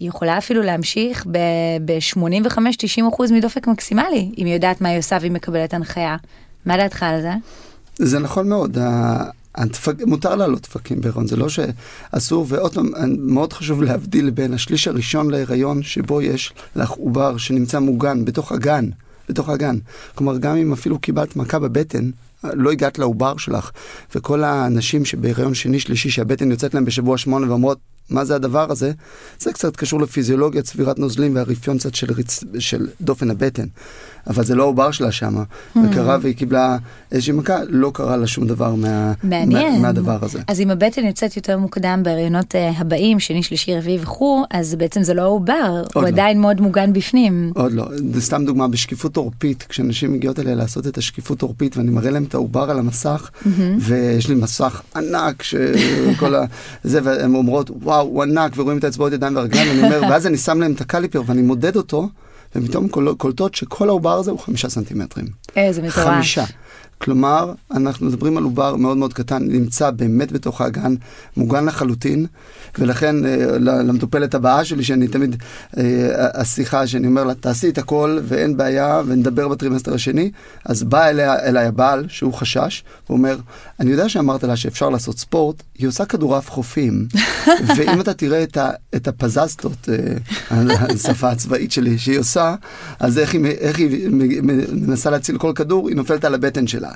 היא 0.00 0.08
יכולה 0.08 0.38
אפילו 0.38 0.62
להמשיך 0.62 1.26
ב-85-90% 1.26 3.32
מדופק 3.32 3.66
מקסימלי, 3.66 4.32
אם 4.38 4.46
היא 4.46 4.54
יודעת 4.54 4.80
מה 4.80 4.88
היא 4.88 4.98
עושה 4.98 5.18
והיא 5.20 5.32
מקבלת 5.32 5.74
הנחיה. 5.74 6.16
מה 6.66 6.76
דעתך 6.76 7.02
על 7.02 7.20
זה? 7.20 7.32
זה 7.94 8.18
נכון 8.18 8.48
מאוד. 8.48 8.78
הדפק, 9.54 9.94
מותר 10.06 10.36
לעלות 10.36 10.62
דפקים 10.62 11.00
בהיריון, 11.00 11.26
זה 11.26 11.36
לא 11.36 11.48
שאסור, 11.48 12.46
ועוד 12.48 12.74
פעם, 12.74 12.90
מאוד 13.18 13.52
חשוב 13.52 13.82
להבדיל 13.82 14.30
בין 14.30 14.54
השליש 14.54 14.88
הראשון 14.88 15.30
להיריון, 15.30 15.82
שבו 15.82 16.22
יש 16.22 16.52
לך 16.76 16.90
עובר 16.90 17.36
שנמצא 17.36 17.78
מוגן 17.78 18.24
בתוך 18.24 18.52
הגן, 18.52 18.88
בתוך 19.32 19.48
הגן. 19.48 19.76
כלומר, 20.14 20.38
גם 20.38 20.56
אם 20.56 20.72
אפילו 20.72 20.98
קיבלת 20.98 21.36
מכה 21.36 21.58
בבטן, 21.58 22.10
לא 22.44 22.70
הגעת 22.70 22.98
לעובר 22.98 23.36
שלך, 23.36 23.70
וכל 24.14 24.44
האנשים 24.44 25.04
שבהיריון 25.04 25.54
שני, 25.54 25.80
שלישי, 25.80 26.10
שהבטן 26.10 26.50
יוצאת 26.50 26.74
להם 26.74 26.84
בשבוע 26.84 27.18
שמונה 27.18 27.50
ואומרות, 27.50 27.78
מה 28.12 28.24
זה 28.24 28.34
הדבר 28.34 28.70
הזה? 28.70 28.92
זה 29.38 29.52
קצת 29.52 29.76
קשור 29.76 30.00
לפיזיולוגיה, 30.00 30.62
צבירת 30.62 30.98
נוזלים 30.98 31.36
והרפיון 31.36 31.78
קצת 31.78 31.94
של, 31.94 32.12
ריצ... 32.12 32.44
של 32.58 32.86
דופן 33.00 33.30
הבטן. 33.30 33.66
אבל 34.26 34.44
זה 34.44 34.54
לא 34.54 34.62
העובר 34.62 34.90
שלה 34.90 35.12
שמה. 35.12 35.42
וקרה 35.76 36.18
והיא 36.20 36.34
קיבלה 36.34 36.76
איזושהי 37.12 37.32
מכה, 37.32 37.58
לא 37.68 37.90
קרה 37.94 38.16
לה 38.16 38.26
שום 38.26 38.46
דבר 38.46 38.74
מה... 38.74 39.12
מעניין. 39.22 39.72
מה... 39.72 39.78
מהדבר 39.78 40.18
הזה. 40.22 40.38
אז 40.46 40.60
אם 40.60 40.70
הבטן 40.70 41.04
יוצאת 41.04 41.36
יותר 41.36 41.58
מוקדם 41.58 42.00
בהריונות 42.02 42.54
אה, 42.54 42.70
הבאים, 42.76 43.20
שני, 43.20 43.42
שלישי, 43.42 43.76
רביעי 43.76 43.98
וכו', 44.02 44.44
אז 44.50 44.74
בעצם 44.74 45.02
זה 45.02 45.14
לא 45.14 45.22
העובר, 45.22 45.82
הוא 45.94 46.02
לא. 46.02 46.08
עדיין 46.08 46.40
מאוד 46.40 46.60
מוגן 46.60 46.92
בפנים. 46.92 47.52
עוד 47.54 47.72
לא, 47.72 47.86
זה 48.14 48.20
סתם 48.20 48.44
דוגמה 48.44 48.68
בשקיפות 48.68 49.16
עורפית, 49.16 49.66
כשנשים 49.68 50.12
מגיעות 50.12 50.38
אליה 50.38 50.54
לעשות 50.54 50.86
את 50.86 50.98
השקיפות 50.98 51.42
עורפית 51.42 51.76
ואני 51.76 51.90
מראה 51.90 52.10
להם 52.10 52.24
את 52.24 52.34
העובר 52.34 52.70
על 52.70 52.78
המסך, 52.78 53.30
ויש 53.78 54.28
לי 54.28 54.34
מסך 54.34 54.82
ענק 54.96 55.42
שכל 55.42 56.34
ה... 56.38 56.44
זה, 56.84 57.00
והן 57.02 57.34
אומרות, 57.34 57.70
וואו, 57.82 58.01
הוא 58.02 58.22
ענק, 58.22 58.52
ורואים 58.56 58.78
את 58.78 58.84
האצבעות 58.84 59.12
ידיים 59.12 59.36
והרגליים, 59.36 59.68
ואני 59.68 59.82
אומר, 59.96 60.08
ואז 60.10 60.26
אני 60.26 60.36
שם 60.36 60.60
להם 60.60 60.72
את 60.72 60.80
הקליפר 60.80 61.22
ואני 61.26 61.42
מודד 61.42 61.76
אותו, 61.76 62.08
ופתאום 62.56 62.88
קול- 62.88 63.14
קולטות 63.18 63.54
שכל 63.54 63.88
העובר 63.88 64.18
הזה 64.18 64.30
הוא 64.30 64.38
חמישה 64.38 64.68
סנטימטרים. 64.68 65.26
איזה 65.56 65.82
מטורף. 65.82 66.06
חמישה. 66.06 66.44
כלומר, 66.98 67.52
אנחנו 67.74 68.06
מדברים 68.06 68.36
על 68.36 68.44
עובר 68.44 68.76
מאוד 68.76 68.96
מאוד 68.96 69.12
קטן, 69.12 69.42
נמצא 69.42 69.90
באמת 69.90 70.32
בתוך 70.32 70.60
האגן, 70.60 70.94
מוגן 71.36 71.64
לחלוטין, 71.64 72.26
ולכן 72.78 73.26
אה, 73.26 73.58
למטופלת 73.58 74.34
הבאה 74.34 74.64
שלי, 74.64 74.84
שאני 74.84 75.08
תמיד, 75.08 75.36
אה, 75.78 75.82
השיחה 76.34 76.86
שאני 76.86 77.06
אומר 77.06 77.24
לה, 77.24 77.34
תעשי 77.34 77.68
את 77.68 77.78
הכל 77.78 78.18
ואין 78.22 78.56
בעיה 78.56 79.02
ונדבר 79.06 79.48
בטרימסטר 79.48 79.94
השני, 79.94 80.30
אז 80.64 80.82
בא 80.82 81.04
אליה, 81.06 81.38
אליי 81.38 81.66
הבעל, 81.66 82.04
שהוא 82.08 82.34
חשש, 82.34 82.84
הוא 83.06 83.16
אומר, 83.18 83.36
אני 83.82 83.90
יודע 83.90 84.08
שאמרת 84.08 84.44
לה 84.44 84.56
שאפשר 84.56 84.90
לעשות 84.90 85.18
ספורט, 85.18 85.62
היא 85.78 85.88
עושה 85.88 86.04
כדורעף 86.04 86.50
חופים, 86.50 87.06
ואם 87.76 88.00
אתה 88.00 88.14
תראה 88.14 88.42
את, 88.42 88.56
ה, 88.56 88.70
את 88.96 89.08
הפזצטות, 89.08 89.88
אה, 89.88 90.56
השפה 90.94 91.30
הצבאית 91.30 91.72
שלי, 91.72 91.98
שהיא 91.98 92.18
עושה, 92.18 92.54
אז 93.00 93.18
איך 93.18 93.34
היא, 93.34 93.46
איך 93.46 93.78
היא 93.78 94.10
מנסה 94.72 95.10
להציל 95.10 95.38
כל 95.38 95.52
כדור, 95.54 95.88
היא 95.88 95.96
נופלת 95.96 96.24
על 96.24 96.34
הבטן 96.34 96.66
שלה. 96.66 96.90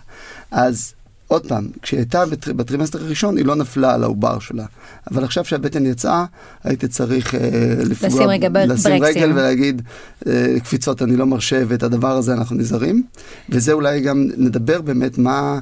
אז 0.51 0.95
עוד 1.29 1.47
פעם, 1.47 1.69
כשהיא 1.83 2.01
הייתה 2.01 2.25
בטרימסטר 2.57 3.05
הראשון, 3.05 3.37
היא 3.37 3.45
לא 3.45 3.55
נפלה 3.55 3.95
על 3.95 4.03
העובר 4.03 4.39
שלה. 4.39 4.65
אבל 5.11 5.25
עכשיו 5.25 5.45
שהבטן 5.45 5.87
יצאה, 5.87 6.25
הייתי 6.65 6.89
צריך 6.89 7.35
אה, 7.35 7.41
לפגוע, 7.79 8.09
לשים 8.09 8.29
רגע 8.29 8.67
לשים 8.67 9.03
רגל 9.03 9.33
ולהגיד, 9.33 9.83
אה, 10.27 10.57
קפיצות 10.65 11.03
אני 11.03 11.17
לא 11.17 11.27
מרשה, 11.27 11.63
ואת 11.69 11.83
הדבר 11.83 12.17
הזה 12.17 12.33
אנחנו 12.33 12.57
נזהרים. 12.57 13.03
וזה 13.49 13.73
אולי 13.73 14.01
גם 14.01 14.27
נדבר 14.37 14.81
באמת 14.81 15.19
מה, 15.19 15.59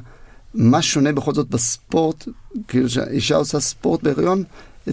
מה 0.55 0.81
שונה 0.81 1.11
בכל 1.11 1.33
זאת 1.33 1.49
בספורט, 1.49 2.27
כאילו 2.67 2.89
שהאישה 2.89 3.35
עושה 3.35 3.59
ספורט 3.59 4.03
בהיריון, 4.03 4.43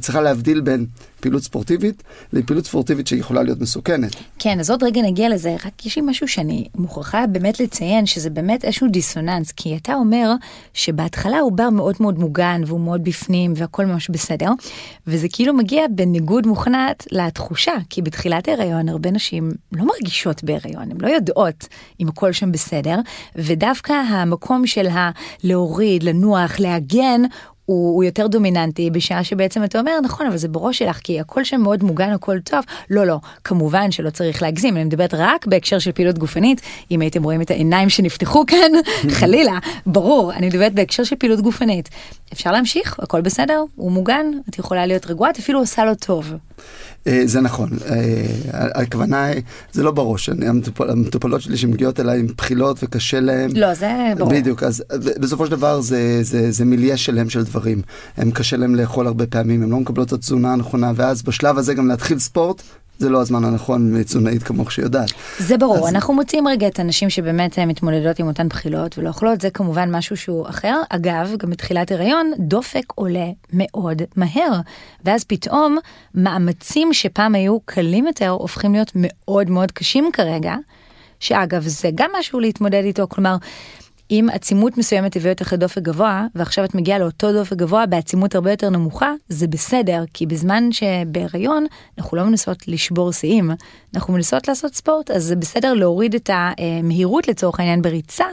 צריכה 0.01 0.21
להבדיל 0.21 0.61
בין 0.61 0.87
פעילות 1.21 1.43
ספורטיבית 1.43 2.03
לפעילות 2.33 2.67
ספורטיבית 2.67 3.07
שיכולה 3.07 3.43
להיות 3.43 3.61
מסוכנת. 3.61 4.17
כן, 4.39 4.61
אז 4.61 4.71
עוד 4.71 4.83
רגע 4.83 5.03
נגיע 5.03 5.29
לזה, 5.29 5.57
רק 5.67 5.87
יש 5.87 5.97
לי 5.97 6.03
משהו 6.07 6.29
שאני 6.29 6.69
מוכרחה 6.75 7.27
באמת 7.27 7.61
לציין, 7.61 8.07
שזה 8.07 8.31
באמת 8.31 8.65
איזשהו 8.65 8.89
דיסוננס, 8.89 9.53
כי 9.53 9.77
אתה 9.77 9.95
אומר 9.95 10.33
שבהתחלה 10.75 11.39
הוא 11.39 11.53
בר 11.53 11.71
מאוד 11.71 11.97
מאוד 12.01 12.19
מוגן 12.19 12.63
והוא 12.67 12.81
מאוד 12.81 13.05
בפנים 13.05 13.53
והכל 13.57 13.87
ממש 13.87 14.11
בסדר, 14.11 14.51
וזה 15.07 15.27
כאילו 15.33 15.55
מגיע 15.55 15.83
בניגוד 15.91 16.47
מוכנעת 16.47 17.07
לתחושה, 17.11 17.73
כי 17.91 18.03
בתחילת 18.03 18.49
ההיריון 18.49 18.89
הרבה 18.89 19.11
נשים 19.11 19.51
לא 19.73 19.85
מרגישות 19.85 20.45
בהיריון, 20.45 20.91
הן 20.91 21.01
לא 21.01 21.09
יודעות 21.09 21.69
אם 22.01 22.09
הכל 22.09 22.33
שם 22.33 22.53
בסדר, 22.53 22.97
ודווקא 23.37 23.93
המקום 23.93 24.67
של 24.67 24.89
הלהוריד, 24.91 26.03
לנוח, 26.03 26.61
להגן, 26.61 27.23
הוא, 27.67 27.95
הוא 27.95 28.05
יותר 28.05 28.27
דומיננטי 28.27 28.91
בשעה 28.91 29.25
שבעצם 29.25 29.65
אתה 29.65 29.81
אומר 29.81 30.01
נכון 30.03 30.27
אבל 30.27 30.37
זה 30.37 30.49
בראש 30.49 30.79
שלך 30.79 31.01
כי 31.05 31.21
הכל 31.21 31.45
שם 31.45 31.61
מאוד 31.61 31.85
מוגן 31.85 32.11
הכל 32.11 32.41
טוב. 32.41 32.65
לא 32.91 33.07
לא 33.07 33.17
כמובן 33.45 33.91
שלא 33.91 34.11
צריך 34.11 34.43
להגזים 34.43 34.77
אני 34.77 34.85
מדברת 34.85 35.15
רק 35.15 35.47
בהקשר 35.47 35.79
של 35.79 35.93
פעילות 35.93 36.19
גופנית. 36.19 36.61
אם 36.91 37.01
הייתם 37.01 37.23
רואים 37.23 37.43
את 37.43 37.51
העיניים 37.51 37.89
שנפתחו 37.89 38.47
כאן 38.51 38.73
חלילה 39.11 39.59
ברור 39.87 40.33
אני 40.33 40.47
מדברת 40.47 40.73
בהקשר 40.73 41.05
של 41.05 41.17
פעילות 41.17 41.41
גופנית. 41.41 41.89
אפשר 42.33 42.53
להמשיך 42.53 43.01
הכל 43.01 43.21
בסדר 43.21 43.65
הוא 43.77 43.93
מוגן 43.93 44.27
את 44.49 44.59
יכולה 44.59 44.87
להיות 44.87 45.07
רגועה 45.07 45.31
את 45.31 45.39
אפילו 45.39 45.59
עושה 45.59 45.85
לו 45.85 45.95
טוב. 45.95 46.35
אה, 47.07 47.23
זה 47.25 47.41
נכון, 47.41 47.69
אה, 47.91 48.27
הכוונה 48.75 49.27
זה 49.73 49.83
לא 49.83 49.91
בראש, 49.91 50.31
המטופלות 50.89 51.43
שלי 51.43 51.57
שמגיעות 51.57 52.01
אליי 52.01 52.21
עם 52.21 52.27
בחילות 52.37 52.79
וקשה 52.83 53.21
להן. 53.21 53.57
לא, 53.57 53.75
זה 53.75 54.13
ברור. 54.19 54.31
בדיוק, 54.31 54.63
אז 54.63 54.85
בסופו 55.21 55.47
של 55.47 55.53
דבר 55.53 55.81
זה, 55.81 56.23
זה, 56.23 56.51
זה 56.51 56.65
מיליה 56.65 56.97
שלם 56.97 57.31
של 57.31 57.45
דברים. 57.45 57.83
הם 58.17 58.31
קשה 58.31 58.57
להם 58.57 58.75
לאכול 58.75 59.07
הרבה 59.07 59.27
פעמים, 59.27 59.63
הם 59.63 59.71
לא 59.71 59.81
מקבלות 59.81 60.09
את 60.09 60.13
התזונה 60.13 60.53
הנכונה, 60.53 60.93
ואז 60.97 61.23
בשלב 61.23 61.59
הזה 61.59 61.75
גם 61.75 61.89
להתחיל 61.89 62.19
ספורט, 62.19 62.63
זה 62.99 63.09
לא 63.09 63.21
הזמן 63.21 63.45
הנכון 63.45 63.93
מתזונאית 63.93 64.43
כמוך 64.43 64.73
שיודעת. 64.73 65.11
זה 65.39 65.59
ברור, 65.59 65.89
אז... 65.89 65.95
אנחנו 65.95 66.15
מוצאים 66.15 66.49
רגע 66.49 66.67
את 66.67 66.79
הנשים 66.79 67.11
שבאמת 67.11 67.59
אה, 67.59 67.67
מתמודדות 67.67 68.19
עם 68.19 68.27
אותן 68.27 68.49
בחילות 68.49 68.99
ולא 68.99 69.09
אוכלות, 69.09 69.41
זה 69.41 69.51
כמובן 69.51 69.97
משהו 69.97 70.17
שהוא 70.17 70.49
אחר. 70.49 70.81
אגב, 70.89 71.35
גם 71.39 71.51
בתחילת 71.51 71.93
הריון, 71.93 72.33
דופק 72.39 72.93
עולה 72.95 73.27
מאוד 73.53 74.03
מהר, 74.17 74.61
ואז 75.05 75.25
פתאום 75.25 75.79
מאמצים 76.15 76.93
שפעם 76.93 77.35
היו 77.35 77.61
קלים 77.61 78.07
יותר 78.07 78.29
הופכים 78.29 78.73
להיות 78.73 78.93
מאוד 78.95 79.51
מאוד 79.51 79.73
קשים 79.73 80.11
כרגע. 80.13 80.55
שאגב, 81.21 81.63
זה 81.67 81.91
גם 81.95 82.11
משהו 82.19 82.41
להתמודד 82.41 82.83
איתו, 82.85 83.07
כלומר, 83.09 83.37
אם 84.13 84.29
עצימות 84.33 84.79
מסוימת 84.79 85.17
הביאה 85.17 85.33
אותך 85.33 85.53
לדופק 85.53 85.83
גבוה, 85.83 86.27
ועכשיו 86.35 86.65
את 86.65 86.75
מגיעה 86.75 86.99
לאותו 86.99 87.33
דופק 87.33 87.57
גבוה 87.57 87.87
בעצימות 87.87 88.35
הרבה 88.35 88.51
יותר 88.51 88.71
נמוכה, 88.71 89.13
זה 89.29 89.47
בסדר, 89.47 90.05
כי 90.15 90.27
בזמן 90.27 90.73
שבהיריון 90.73 91.67
אנחנו 91.99 92.17
לא 92.17 92.25
מנסות 92.25 92.69
לשבור 92.69 93.13
שיאים, 93.13 93.51
אנחנו 93.95 94.13
מנסות 94.13 94.49
לעשות 94.49 94.75
ספורט, 94.75 95.11
אז 95.11 95.25
זה 95.25 95.37
בסדר 95.37 95.75
להוריד 95.75 96.15
את 96.15 96.31
המהירות 96.33 97.29
לצורך 97.29 97.61
העניין 97.61 97.83
בריצה. 97.83 98.27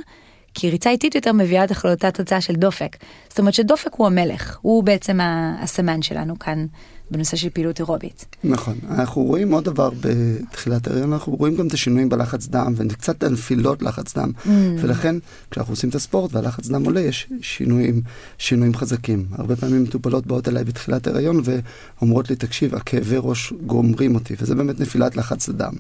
כי 0.54 0.70
ריצה 0.70 0.90
איטית 0.90 1.16
יותר 1.16 1.34
מביאה 1.34 1.64
אותך 1.64 1.86
לאותה 1.86 2.12
תוצאה 2.12 2.42
של 2.42 2.54
דופק. 2.54 2.98
זאת 3.30 3.40
אומרת 3.40 3.54
שדופק 3.54 3.94
הוא 3.94 4.08
המלך, 4.08 4.58
הוא 4.62 4.84
בעצם 4.84 5.20
הסמן 5.60 6.02
שלנו 6.02 6.40
כאן 6.40 6.66
בנושא 7.12 7.38
של 7.38 7.50
פעילות 7.50 7.80
אירובית. 7.80 8.26
נכון, 8.44 8.78
אנחנו 8.90 9.24
רואים 9.24 9.52
עוד 9.52 9.64
דבר 9.64 9.90
בתחילת 10.02 10.88
ההריון, 10.88 11.14
אנחנו 11.14 11.36
רואים 11.36 11.56
גם 11.56 11.68
את 11.68 11.74
השינויים 11.74 12.10
בלחץ 12.10 12.48
דם 12.48 12.74
וקצת 12.78 13.24
הנפילות 13.24 13.82
לחץ 13.82 14.18
דם, 14.18 14.32
mm. 14.46 14.50
ולכן 14.80 15.16
כשאנחנו 15.52 15.74
עושים 15.74 15.90
את 15.90 15.96
הספורט 15.96 16.34
והלחץ 16.34 16.68
דם 16.68 16.86
עולה, 16.86 17.02
יש 17.02 17.28
שינויים, 17.42 18.02
שינויים 18.38 18.76
חזקים. 18.76 19.26
הרבה 19.32 19.56
פעמים 19.56 19.84
מטופלות 19.84 20.28
באות 20.28 20.48
אליי 20.48 20.64
בתחילת 20.64 21.08
ההריון 21.08 21.42
ואומרות 21.44 22.30
לי, 22.30 22.36
תקשיב, 22.36 22.76
הכאבי 22.76 23.16
ראש 23.20 23.54
גומרים 23.66 24.16
אותי, 24.16 24.36
וזה 24.42 24.56
באמת 24.56 24.80
נפילת 24.80 25.16
לחץ 25.16 25.50
דם. 25.50 25.74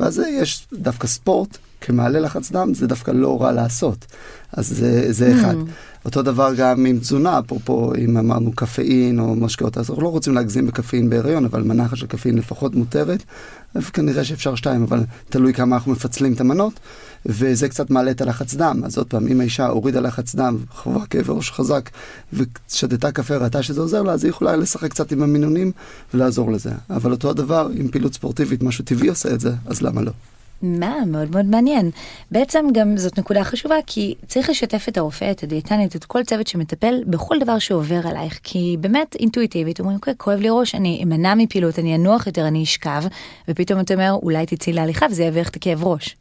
ואז 0.00 0.22
יש 0.30 0.66
דווקא 0.72 1.06
ספורט. 1.06 1.58
כמעלה 1.80 2.20
לחץ 2.20 2.50
דם 2.50 2.74
זה 2.74 2.86
דווקא 2.86 3.10
לא 3.10 3.42
רע 3.42 3.52
לעשות. 3.52 4.06
אז 4.52 4.68
זה, 4.68 5.12
זה 5.12 5.34
אחד. 5.34 5.54
Mm. 5.54 5.95
אותו 6.06 6.22
דבר 6.22 6.54
גם 6.56 6.86
עם 6.86 6.98
תזונה, 6.98 7.38
אפרופו 7.38 7.92
אם 7.98 8.16
אמרנו 8.16 8.52
קפאין 8.52 9.18
או 9.18 9.34
משקאות, 9.34 9.78
אז 9.78 9.90
אנחנו 9.90 10.02
לא 10.02 10.08
רוצים 10.08 10.34
להגזים 10.34 10.66
בקפאין 10.66 11.10
בהיריון, 11.10 11.44
אבל 11.44 11.62
מנה 11.62 11.86
אחת 11.86 11.96
של 11.96 12.06
קפאין 12.06 12.38
לפחות 12.38 12.74
מותרת, 12.74 13.22
וכנראה 13.74 14.24
שאפשר 14.24 14.54
שתיים, 14.54 14.82
אבל 14.82 15.04
תלוי 15.28 15.52
כמה 15.52 15.76
אנחנו 15.76 15.92
מפצלים 15.92 16.32
את 16.32 16.40
המנות, 16.40 16.72
וזה 17.26 17.68
קצת 17.68 17.90
מעלה 17.90 18.10
את 18.10 18.20
הלחץ 18.20 18.54
דם. 18.54 18.80
אז 18.84 18.98
עוד 18.98 19.06
פעם, 19.06 19.26
אם 19.28 19.40
האישה 19.40 19.66
הורידה 19.66 20.00
לחץ 20.00 20.34
דם, 20.34 20.56
חווה 20.70 21.06
כאב 21.06 21.30
ראש 21.30 21.50
חזק, 21.50 21.90
ושתתה 22.32 23.12
קפה, 23.12 23.36
ראתה 23.36 23.62
שזה 23.62 23.80
עוזר 23.80 24.02
לה, 24.02 24.12
אז 24.12 24.24
היא 24.24 24.30
יכולה 24.30 24.56
לשחק 24.56 24.90
קצת 24.90 25.12
עם 25.12 25.22
המינונים 25.22 25.72
ולעזור 26.14 26.52
לזה. 26.52 26.72
אבל 26.90 27.10
אותו 27.10 27.30
הדבר, 27.30 27.68
אם 27.80 27.88
פעילות 27.88 28.14
ספורטיבית, 28.14 28.62
משהו 28.62 28.84
טבעי 28.84 29.08
עושה 29.08 29.34
את 29.34 29.40
זה, 29.40 29.52
אז 29.66 29.82
למה 29.82 30.02
לא? 30.02 30.12
מה, 30.62 31.04
מאוד 31.06 31.30
מאוד 31.30 31.46
מעניין. 31.46 31.90
בעצם 32.30 32.66
גם 32.72 32.96
זאת 32.96 33.18
נקודה 33.18 33.44
חשובה, 33.44 33.76
כי 33.86 34.14
צריך 34.26 34.50
לשתף 34.50 34.88
את 34.88 34.98
הרופא, 34.98 35.30
את 35.30 35.42
הדיאטנית, 35.42 35.96
את 35.96 36.04
כל 36.04 36.24
צוות 36.24 36.46
שמטפל 36.46 36.94
בכל 37.06 37.38
דבר 37.38 37.58
שעובר 37.58 38.00
עלייך, 38.04 38.40
כי 38.42 38.76
באמת 38.80 39.16
אינטואיטיבית 39.20 39.80
אומרים, 39.80 39.96
אוקיי, 39.96 40.14
כואב 40.16 40.40
לי 40.40 40.48
ראש, 40.50 40.74
אני 40.74 41.00
אמנע 41.04 41.34
מפעילות, 41.34 41.78
אני 41.78 41.94
אנוח 41.94 42.26
יותר, 42.26 42.46
אני 42.46 42.62
אשכב, 42.62 43.02
ופתאום 43.48 43.80
אתה 43.80 43.94
אומר, 43.94 44.18
אולי 44.22 44.46
תצאי 44.46 44.72
להליכה 44.72 45.06
וזה 45.10 45.24
יביא 45.24 45.40
לך 45.40 45.48
את 45.48 45.56
הכאב 45.56 45.84
ראש. 45.84 46.16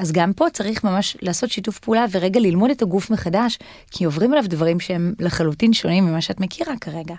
אז 0.00 0.12
גם 0.12 0.32
פה 0.32 0.50
צריך 0.52 0.84
ממש 0.84 1.16
לעשות 1.22 1.50
שיתוף 1.50 1.78
פעולה 1.78 2.04
ורגע 2.10 2.40
ללמוד 2.40 2.70
את 2.70 2.82
הגוף 2.82 3.10
מחדש, 3.10 3.58
כי 3.90 4.04
עוברים 4.04 4.32
עליו 4.32 4.44
דברים 4.48 4.80
שהם 4.80 5.14
לחלוטין 5.18 5.72
שונים 5.72 6.06
ממה 6.06 6.20
שאת 6.20 6.40
מכירה 6.40 6.74
כרגע. 6.80 7.14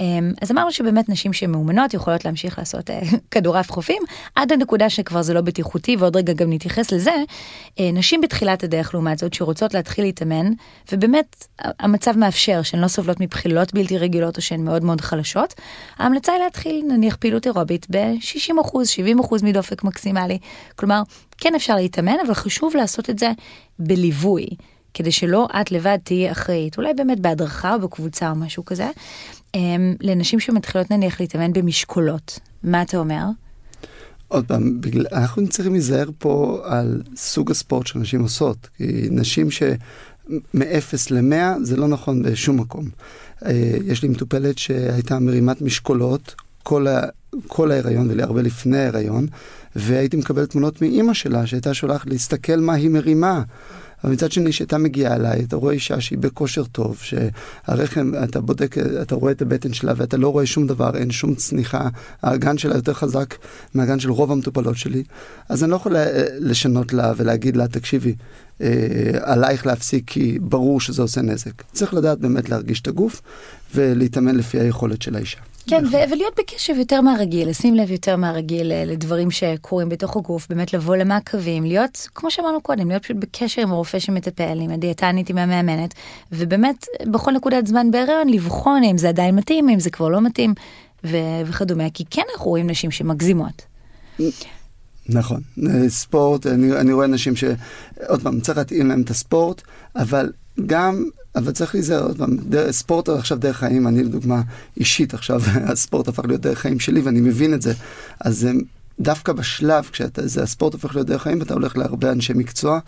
אמ, 0.00 0.32
אז 0.42 0.50
אמרנו 0.50 0.72
שבאמת 0.72 1.08
נשים 1.08 1.32
שמאומנות 1.32 1.94
יכולות 1.94 2.24
להמשיך 2.24 2.58
לעשות 2.58 2.90
אה, 2.90 3.00
כדורעף 3.30 3.70
חופים, 3.70 4.02
עד 4.34 4.52
הנקודה 4.52 4.90
שכבר 4.90 5.22
זה 5.22 5.34
לא 5.34 5.40
בטיחותי, 5.40 5.96
ועוד 5.96 6.16
רגע 6.16 6.32
גם 6.32 6.52
נתייחס 6.52 6.92
לזה. 6.92 7.14
אה, 7.80 7.90
נשים 7.92 8.20
בתחילת 8.20 8.64
הדרך 8.64 8.94
לעומת 8.94 9.18
זאת 9.18 9.34
שרוצות 9.34 9.74
להתחיל 9.74 10.04
להתאמן, 10.04 10.52
ובאמת 10.92 11.46
המצב 11.58 12.16
מאפשר 12.18 12.62
שהן 12.62 12.80
לא 12.80 12.88
סובלות 12.88 13.20
מבחילות 13.20 13.74
בלתי 13.74 13.98
רגילות 13.98 14.36
או 14.36 14.42
שהן 14.42 14.64
מאוד 14.64 14.84
מאוד 14.84 15.00
חלשות, 15.00 15.54
ההמלצה 15.98 16.32
היא 16.32 16.42
להתחיל 16.42 16.84
נניח 16.88 17.16
פעילות 17.16 17.46
אירובית 17.46 17.86
ב-60 17.90 18.84
70 18.84 19.18
מדופק 19.42 19.84
מקסימלי. 19.84 20.38
כלומר, 20.76 21.02
כן 21.38 21.54
אפשר 21.54 21.76
להתאמן, 21.76 22.16
אבל 22.26 22.34
חשוב 22.34 22.76
לעשות 22.76 23.10
את 23.10 23.18
זה 23.18 23.32
בליווי. 23.78 24.46
כדי 24.94 25.12
שלא 25.12 25.48
את 25.60 25.72
לבד 25.72 25.98
תהיי 26.04 26.32
אחראית, 26.32 26.78
אולי 26.78 26.94
באמת 26.94 27.20
בהדרכה 27.20 27.74
או 27.74 27.80
בקבוצה 27.80 28.30
או 28.30 28.34
משהו 28.34 28.64
כזה, 28.64 28.90
אמ, 29.54 29.94
לנשים 30.00 30.40
שמתחילות 30.40 30.90
נניח 30.90 31.20
להתאמן 31.20 31.52
במשקולות. 31.52 32.38
מה 32.62 32.82
אתה 32.82 32.96
אומר? 32.96 33.24
עוד 34.28 34.46
פעם, 34.46 34.80
בגלל, 34.80 35.06
אנחנו 35.12 35.48
צריכים 35.48 35.72
להיזהר 35.72 36.08
פה 36.18 36.62
על 36.64 37.02
סוג 37.16 37.50
הספורט 37.50 37.86
שנשים 37.86 38.22
עושות. 38.22 38.68
כי 38.76 39.08
נשים 39.10 39.50
שמ-0 39.50 41.10
ל-100 41.10 41.62
זה 41.62 41.76
לא 41.76 41.88
נכון 41.88 42.22
בשום 42.22 42.60
מקום. 42.60 42.88
אה, 43.46 43.76
יש 43.84 44.02
לי 44.02 44.08
מטופלת 44.08 44.58
שהייתה 44.58 45.18
מרימת 45.18 45.62
משקולות 45.62 46.34
כל, 46.62 46.86
ה, 46.86 47.00
כל 47.46 47.70
ההיריון 47.70 48.10
ולהרבה 48.10 48.42
לפני 48.42 48.78
ההיריון, 48.78 49.26
והייתי 49.76 50.16
מקבל 50.16 50.46
תמונות 50.46 50.82
מאימא 50.82 51.14
שלה 51.14 51.46
שהייתה 51.46 51.74
שולחת 51.74 52.10
להסתכל 52.10 52.56
מה 52.56 52.74
היא 52.74 52.90
מרימה. 52.90 53.42
אבל 54.04 54.12
מצד 54.12 54.32
שני, 54.32 54.50
כשאתה 54.50 54.78
מגיע 54.78 55.14
אליי, 55.14 55.44
אתה 55.44 55.56
רואה 55.56 55.74
אישה 55.74 56.00
שהיא 56.00 56.18
בכושר 56.18 56.64
טוב, 56.64 56.98
שהרחם, 57.02 58.12
אתה 58.24 58.40
בודק, 58.40 58.76
אתה 59.02 59.14
רואה 59.14 59.32
את 59.32 59.42
הבטן 59.42 59.72
שלה 59.72 59.92
ואתה 59.96 60.16
לא 60.16 60.28
רואה 60.28 60.46
שום 60.46 60.66
דבר, 60.66 60.96
אין 60.96 61.10
שום 61.10 61.34
צניחה, 61.34 61.88
האגן 62.22 62.58
שלה 62.58 62.74
יותר 62.74 62.92
חזק 62.92 63.34
מהאגן 63.74 64.00
של 64.00 64.10
רוב 64.10 64.32
המטופלות 64.32 64.76
שלי, 64.76 65.02
אז 65.48 65.64
אני 65.64 65.70
לא 65.70 65.76
יכול 65.76 65.96
לשנות 66.38 66.92
לה 66.92 67.12
ולהגיד 67.16 67.56
לה, 67.56 67.68
תקשיבי, 67.68 68.14
אה, 68.60 68.68
עלייך 69.20 69.66
להפסיק 69.66 70.04
כי 70.06 70.38
ברור 70.42 70.80
שזה 70.80 71.02
עושה 71.02 71.22
נזק. 71.22 71.62
צריך 71.72 71.94
לדעת 71.94 72.18
באמת 72.18 72.48
להרגיש 72.48 72.80
את 72.80 72.88
הגוף 72.88 73.22
ולהתאמן 73.74 74.34
לפי 74.34 74.60
היכולת 74.60 75.02
של 75.02 75.16
האישה. 75.16 75.38
כן, 75.66 75.84
ו- 75.86 76.10
ולהיות 76.10 76.38
בקשב 76.38 76.74
יותר 76.78 77.00
מהרגיל, 77.00 77.48
לשים 77.48 77.74
לב 77.74 77.90
יותר 77.90 78.16
מהרגיל 78.16 78.72
אה, 78.72 78.84
לדברים 78.84 79.30
שקורים 79.30 79.88
בתוך 79.88 80.16
הגוף, 80.16 80.46
באמת 80.48 80.72
לבוא 80.72 80.96
למעקבים, 80.96 81.64
להיות, 81.64 82.08
כמו 82.14 82.30
שאמרנו 82.30 82.60
קודם, 82.60 82.88
להיות 82.88 83.02
פשוט 83.02 83.16
בקשר 83.16 83.62
עם 83.62 83.72
הרופא 83.72 83.98
שמטפל, 83.98 84.58
עם 84.60 84.70
הדיאטנית, 84.70 85.30
עם 85.30 85.38
המאמנת, 85.38 85.94
ובאמת 86.32 86.86
בכל 87.12 87.32
נקודת 87.32 87.66
זמן 87.66 87.90
בהיריון 87.90 88.28
לבחון 88.28 88.84
אם 88.84 88.98
זה 88.98 89.08
עדיין 89.08 89.36
מתאים, 89.36 89.68
אם 89.68 89.80
זה 89.80 89.90
כבר 89.90 90.08
לא 90.08 90.20
מתאים, 90.20 90.54
ו- 91.04 91.40
וכדומה, 91.46 91.90
כי 91.94 92.04
כן 92.10 92.22
אנחנו 92.34 92.50
רואים 92.50 92.70
נשים 92.70 92.90
שמגזימות. 92.90 93.62
נכון, 95.08 95.40
אה, 95.66 95.88
ספורט, 95.88 96.46
אני, 96.46 96.72
אני 96.72 96.92
רואה 96.92 97.06
נשים 97.06 97.36
ש... 97.36 97.44
עוד 98.08 98.22
פעם, 98.22 98.40
צריך 98.40 98.58
להתאים 98.58 98.86
להם 98.86 99.02
את 99.02 99.10
הספורט, 99.10 99.62
אבל 99.96 100.32
גם, 100.66 101.04
אבל 101.36 101.52
צריך 101.52 101.74
להיזהר 101.74 102.02
עוד 102.02 102.18
פעם, 102.18 102.36
ספורט 102.70 103.08
עכשיו 103.08 103.38
דרך 103.38 103.56
חיים, 103.56 103.88
אני 103.88 104.04
לדוגמה 104.04 104.42
אישית 104.76 105.14
עכשיו, 105.14 105.42
הספורט 105.72 106.08
הפך 106.08 106.24
להיות 106.24 106.40
דרך 106.40 106.58
חיים 106.58 106.80
שלי 106.80 107.00
ואני 107.00 107.20
מבין 107.20 107.54
את 107.54 107.62
זה, 107.62 107.72
אז 108.20 108.48
דווקא 109.00 109.32
בשלב, 109.32 109.90
כשזה 109.92 110.42
הספורט 110.42 110.72
הופך 110.72 110.94
להיות 110.94 111.06
דרך 111.06 111.22
חיים, 111.22 111.40
ואתה 111.40 111.54
הולך 111.54 111.76
להרבה 111.76 112.12
אנשי 112.12 112.32
מקצוע, 112.32 112.78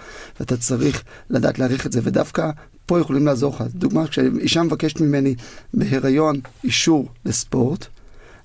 ואתה 0.40 0.56
צריך 0.56 1.02
לדעת 1.30 1.58
להעריך 1.58 1.86
את 1.86 1.92
זה, 1.92 2.00
ודווקא 2.02 2.50
פה 2.86 3.00
יכולים 3.00 3.26
לעזור 3.26 3.54
לך. 3.54 3.64
דוגמה, 3.74 4.06
כשאישה 4.06 4.62
מבקשת 4.62 5.00
ממני 5.00 5.34
בהיריון 5.74 6.40
אישור 6.64 7.08
לספורט, 7.24 7.86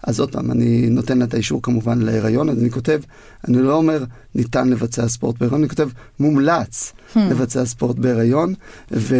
אז 0.03 0.19
עוד 0.19 0.31
פעם, 0.31 0.51
אני 0.51 0.89
נותן 0.89 1.17
לה 1.17 1.25
את 1.25 1.33
האישור 1.33 1.61
כמובן 1.61 2.01
להיריון, 2.01 2.49
אז 2.49 2.61
אני 2.61 2.69
כותב, 2.69 2.99
אני 3.47 3.61
לא 3.61 3.75
אומר 3.75 4.03
ניתן 4.35 4.69
לבצע 4.69 5.07
ספורט 5.07 5.37
בהיריון, 5.37 5.61
אני 5.61 5.69
כותב 5.69 5.89
מומלץ 6.19 6.93
hmm. 7.15 7.19
לבצע 7.19 7.65
ספורט 7.65 7.95
בהיריון, 7.95 8.53
ו... 8.91 9.15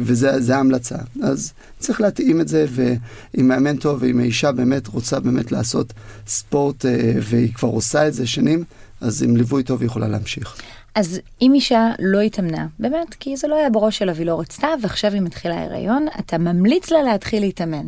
וזה 0.00 0.56
ההמלצה. 0.56 0.98
אז 1.22 1.52
צריך 1.78 2.00
להתאים 2.00 2.40
את 2.40 2.48
זה, 2.48 2.66
ואם 2.70 3.48
מאמן 3.48 3.76
טוב 3.76 3.98
ואם 4.02 4.20
האישה 4.20 4.52
באמת 4.52 4.86
רוצה 4.86 5.20
באמת 5.20 5.52
לעשות 5.52 5.92
ספורט, 6.26 6.86
אה, 6.86 7.12
והיא 7.20 7.52
כבר 7.54 7.68
עושה 7.68 8.08
את 8.08 8.14
זה 8.14 8.26
שנים, 8.26 8.64
אז 9.00 9.22
עם 9.22 9.36
ליווי 9.36 9.62
טוב 9.62 9.80
היא 9.80 9.86
יכולה 9.86 10.08
להמשיך. 10.08 10.56
אז 10.94 11.20
אם 11.42 11.52
אישה 11.54 11.90
לא 11.98 12.20
התאמנה, 12.20 12.66
באמת, 12.78 13.14
כי 13.20 13.36
זה 13.36 13.48
לא 13.48 13.58
היה 13.58 13.70
בראש 13.70 13.98
שלה 13.98 14.12
והיא 14.14 14.26
לא 14.26 14.40
רצתה, 14.40 14.68
ועכשיו 14.82 15.12
היא 15.12 15.20
מתחילה 15.20 15.64
הריון, 15.64 16.06
אתה 16.18 16.38
ממליץ 16.38 16.90
לה 16.90 17.02
להתחיל 17.02 17.40
להתאמן. 17.40 17.86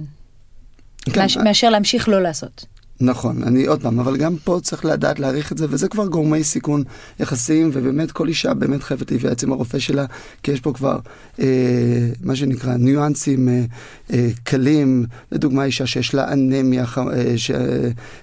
כן, 1.05 1.25
מש, 1.25 1.37
מאשר 1.37 1.71
להמשיך 1.71 2.09
לא 2.09 2.23
לעשות. 2.23 2.67
נכון, 3.03 3.43
אני 3.43 3.67
עוד 3.67 3.83
פעם, 3.83 4.01
אבל 4.01 4.17
גם 4.17 4.37
פה 4.45 4.59
צריך 4.63 4.85
לדעת 4.85 5.19
להעריך 5.19 5.53
את 5.53 5.59
זה, 5.59 5.67
וזה 5.71 5.89
כבר 5.89 6.07
גורמי 6.07 6.45
סיכון 6.45 6.83
יחסיים, 7.21 7.71
ובאמת 7.73 8.13
כל 8.13 8.29
אישה 8.29 8.55
באמת 8.55 8.83
חייבת 8.83 9.11
להתייעץ 9.11 9.45
עם 9.45 9.53
הרופא 9.53 9.79
שלה, 9.79 10.05
כי 10.43 10.53
יש 10.53 10.61
פה 10.61 10.73
כבר 10.73 10.99
אה, 11.41 12.09
מה 12.23 12.37
שנקרא 12.37 12.77
ניואנסים 12.77 13.49
אה, 13.49 13.65
אה, 14.13 14.29
קלים, 14.45 15.07
לדוגמה 15.33 15.65
אישה 15.65 15.87
שיש 15.87 16.15
לה 16.15 16.33
אנמיה 16.33 16.85
אה, 16.99 17.39
ש, 17.39 17.51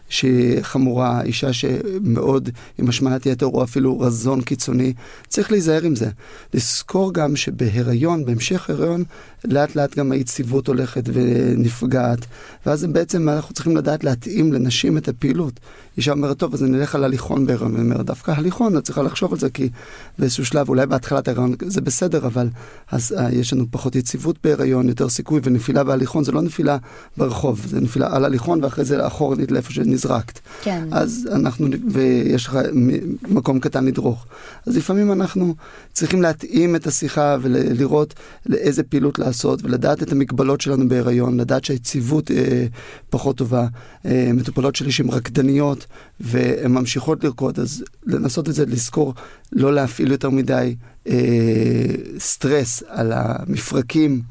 שהיא 0.09 0.61
חמורה, 0.61 1.21
אישה 1.21 1.53
שמאוד 1.53 2.49
עם 2.77 2.89
השמנת 2.89 3.25
יתר 3.25 3.45
או 3.45 3.63
אפילו 3.63 3.99
רזון 3.99 4.41
קיצוני, 4.41 4.93
צריך 5.27 5.51
להיזהר 5.51 5.83
עם 5.83 5.95
זה. 5.95 6.09
לזכור 6.53 7.13
גם 7.13 7.35
שבהיריון, 7.35 8.25
בהמשך 8.25 8.69
הריון, 8.69 9.03
לאט 9.45 9.75
לאט 9.75 9.95
גם 9.95 10.11
היציבות 10.11 10.67
הולכת 10.67 11.03
ונפגעת, 11.13 12.25
ואז 12.65 12.85
בעצם 12.85 13.29
אנחנו 13.29 13.53
צריכים 13.53 13.77
לדעת 13.77 14.03
להתאים 14.03 14.53
לנשים 14.53 14.97
את 14.97 15.07
הפעילות. 15.07 15.59
אישה 15.97 16.11
אומרת, 16.11 16.37
טוב, 16.37 16.53
אז 16.53 16.63
אני 16.63 16.77
אלך 16.77 16.95
על 16.95 17.03
הליכון 17.03 17.45
בהיריון, 17.45 17.73
ואני 17.73 17.83
אומר, 17.83 18.01
דווקא 18.01 18.31
הליכון, 18.31 18.77
את 18.77 18.83
צריכה 18.83 19.01
לחשוב 19.01 19.33
על 19.33 19.39
זה, 19.39 19.49
כי 19.49 19.69
באיזשהו 20.19 20.45
שלב, 20.45 20.69
אולי 20.69 20.85
בהתחלת 20.85 21.27
ההיריון 21.27 21.55
זה 21.65 21.81
בסדר, 21.81 22.25
אבל 22.25 22.47
אז 22.91 23.15
uh, 23.17 23.35
יש 23.35 23.53
לנו 23.53 23.65
פחות 23.71 23.95
יציבות 23.95 24.37
בהיריון, 24.43 24.89
יותר 24.89 25.09
סיכוי, 25.09 25.41
ונפילה 25.43 25.83
בהליכון 25.83 26.23
זה 26.23 26.31
לא 26.31 26.41
נפילה 26.41 26.77
ברחוב, 27.17 27.65
זה 27.67 27.81
נפילה 27.81 28.15
על 28.15 28.25
הליכון, 28.25 28.63
ואחרי 28.63 28.85
זה 28.85 29.07
אחורנית 29.07 29.51
לאיפה 29.51 29.73
שנזרקת. 29.99 30.39
כן. 30.61 30.87
אז 30.91 31.29
אנחנו, 31.31 31.67
ויש 31.91 32.47
לך 32.47 32.57
מקום 33.27 33.59
קטן 33.59 33.85
לדרוך. 33.85 34.25
אז 34.65 34.77
לפעמים 34.77 35.11
אנחנו 35.11 35.55
צריכים 35.93 36.21
להתאים 36.21 36.75
את 36.75 36.87
השיחה 36.87 37.37
ולראות 37.41 38.13
לאיזה 38.45 38.83
פעילות 38.83 39.19
לעשות, 39.19 39.63
ולדעת 39.63 40.03
את 40.03 40.11
המגבלות 40.11 40.61
שלנו 40.61 40.89
בהיריון, 40.89 41.39
לדעת 41.39 41.65
שהיציבות 41.65 42.31
אה, 42.31 42.65
פחות 43.09 43.37
טובה. 43.37 43.67
אה, 44.05 44.31
מטופלות 44.33 44.75
שלי 44.75 44.91
שהן 44.91 45.09
רקדניות, 45.09 45.85
והן 46.19 46.71
ממשיכות 46.71 47.23
לרקוד, 47.23 47.59
אז 47.59 47.83
לנסות 48.05 48.49
את 48.49 48.53
זה, 48.53 48.65
לזכור 48.65 49.13
לא 49.51 49.73
להפעיל 49.73 50.11
יותר 50.11 50.29
מדי 50.29 50.75
אה, 51.07 51.15
סטרס 52.19 52.83
על 52.87 53.11
המפרקים. 53.15 54.21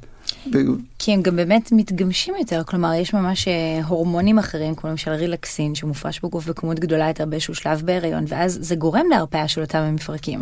כי 0.98 1.12
הם 1.12 1.22
גם 1.22 1.36
באמת 1.36 1.72
מתגמשים 1.72 2.34
יותר, 2.38 2.62
כלומר 2.64 2.94
יש 2.94 3.14
ממש 3.14 3.48
אה, 3.48 3.80
הורמונים 3.86 4.38
אחרים, 4.38 4.74
כמו 4.74 4.90
למשל 4.90 5.10
רילקסין, 5.10 5.74
שמופרש 5.74 6.20
בגוף 6.20 6.46
בכמות 6.46 6.78
גדולה 6.78 7.08
יותר 7.08 7.26
באיזשהו 7.26 7.54
שלב 7.54 7.82
בהיריון, 7.84 8.24
ואז 8.28 8.58
זה 8.62 8.76
גורם 8.76 9.06
להרפאה 9.10 9.48
של 9.48 9.60
אותם 9.60 9.78
המפרקים. 9.78 10.40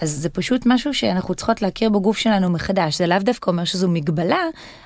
אז 0.00 0.10
זה 0.10 0.28
פשוט 0.28 0.62
משהו 0.66 0.94
שאנחנו 0.94 1.34
צריכות 1.34 1.62
להכיר 1.62 1.90
בגוף 1.90 2.18
שלנו 2.18 2.50
מחדש, 2.50 2.98
זה 2.98 3.06
לאו 3.06 3.18
דווקא 3.18 3.50
אומר 3.50 3.64
שזו 3.64 3.88
מגבלה, 3.88 4.42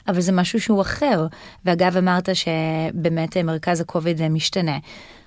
אבל 0.09 0.21
זה 0.21 0.33
משהו 0.33 0.61
שהוא 0.61 0.81
אחר. 0.81 1.27
ואגב 1.65 1.97
אמרת 1.97 2.29
שבאמת 2.35 3.37
אה, 3.37 3.43
מרכז 3.43 3.81
הכובד 3.81 4.21
אה, 4.21 4.29
משתנה. 4.29 4.79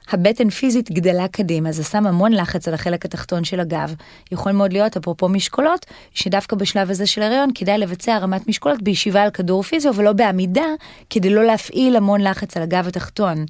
הבטן 0.10 0.50
פיזית 0.50 0.92
גדלה 0.92 1.28
קדימה, 1.28 1.72
זה 1.72 1.84
שם 1.84 2.08
המון 2.08 2.32
לחץ 2.32 2.68
על 2.68 2.74
החלק 2.74 3.06
התחתון 3.06 3.44
של 3.44 3.60
הגב. 3.60 3.96
יכול 4.32 4.52
מאוד 4.52 4.74
להיות, 4.74 4.98
אפרופו 4.98 5.30
משקולות, 5.30 5.86
שדווקא 6.13 6.56
בשלב 6.56 6.92
הזה 6.92 7.08
של 7.08 7.22
הריון 7.22 7.50
כדאי 7.56 7.78
לבצע 7.78 8.16
הרמת 8.16 8.48
משקולות 8.48 8.82
בישיבה 8.82 9.22
על 9.22 9.30
כדור 9.30 9.63
פיזיו 9.63 9.96
ולא 9.96 10.13
בעמידה, 10.13 10.66
כדי 11.10 11.30
לא 11.30 11.44
להפעיל 11.44 11.96
המון 11.96 12.22
לחץ 12.22 12.58
על 12.58 12.63
הגב 12.63 12.88
התחתון. 12.88 13.46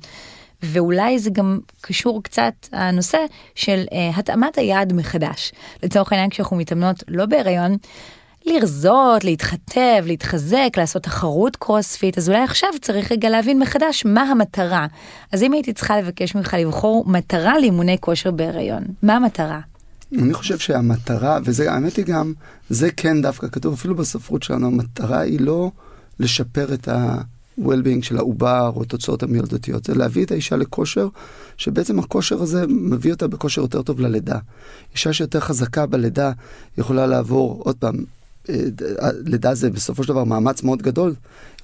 ואולי 0.63 1.19
זה 1.19 1.29
גם 1.29 1.59
קשור 1.81 2.23
קצת 2.23 2.53
הנושא 2.71 3.17
של 3.55 3.83
uh, 3.89 4.19
התאמת 4.19 4.57
היעד 4.57 4.93
מחדש. 4.93 5.51
לצורך 5.83 6.11
העניין 6.11 6.29
כשאנחנו 6.29 6.57
מתאמנות 6.57 7.03
לא 7.07 7.25
בהיריון, 7.25 7.77
לרזות, 8.45 9.23
להתחתב, 9.23 10.03
להתחזק, 10.05 10.69
לעשות 10.77 11.03
תחרות 11.03 11.55
קרוספיט, 11.55 12.17
אז 12.17 12.29
אולי 12.29 12.43
עכשיו 12.43 12.69
צריך 12.81 13.11
רגע 13.11 13.29
להבין 13.29 13.59
מחדש 13.59 14.05
מה 14.05 14.21
המטרה. 14.21 14.87
אז 15.31 15.43
אם 15.43 15.53
הייתי 15.53 15.73
צריכה 15.73 15.97
לבקש 15.97 16.35
ממך 16.35 16.55
לבחור 16.59 17.05
מטרה 17.07 17.59
לאימוני 17.59 17.97
כושר 17.99 18.31
בהיריון, 18.31 18.83
מה 19.03 19.15
המטרה? 19.15 19.59
אני 20.17 20.33
חושב 20.33 20.57
שהמטרה, 20.57 21.39
וזה, 21.43 21.71
האמת 21.71 21.95
היא 21.95 22.05
גם, 22.05 22.33
זה 22.69 22.91
כן 22.91 23.21
דווקא 23.21 23.47
כתוב 23.47 23.73
אפילו 23.73 23.95
בספרות 23.95 24.43
שלנו, 24.43 24.67
המטרה 24.67 25.19
היא 25.19 25.39
לא 25.41 25.71
לשפר 26.19 26.73
את 26.73 26.87
ה-well-being 26.87 28.01
של 28.01 28.17
העובר 28.17 28.71
או 28.75 28.83
תוצאות 28.83 29.23
המילדותיות, 29.23 29.83
זה 29.83 29.95
להביא 29.95 30.25
את 30.25 30.31
האישה 30.31 30.55
לכושר, 30.55 31.07
שבעצם 31.57 31.99
הכושר 31.99 32.41
הזה 32.41 32.65
מביא 32.67 33.11
אותה 33.11 33.27
בכושר 33.27 33.61
יותר 33.61 33.81
טוב 33.81 33.99
ללידה. 33.99 34.37
אישה 34.93 35.13
שיותר 35.13 35.39
חזקה 35.39 35.85
בלידה 35.85 36.31
יכולה 36.77 37.07
לעבור, 37.07 37.61
עוד 37.65 37.75
פעם, 37.75 37.95
לידה 39.25 39.53
זה 39.53 39.69
בסופו 39.69 40.03
של 40.03 40.09
דבר 40.09 40.23
מאמץ 40.23 40.63
מאוד 40.63 40.81
גדול. 40.81 41.13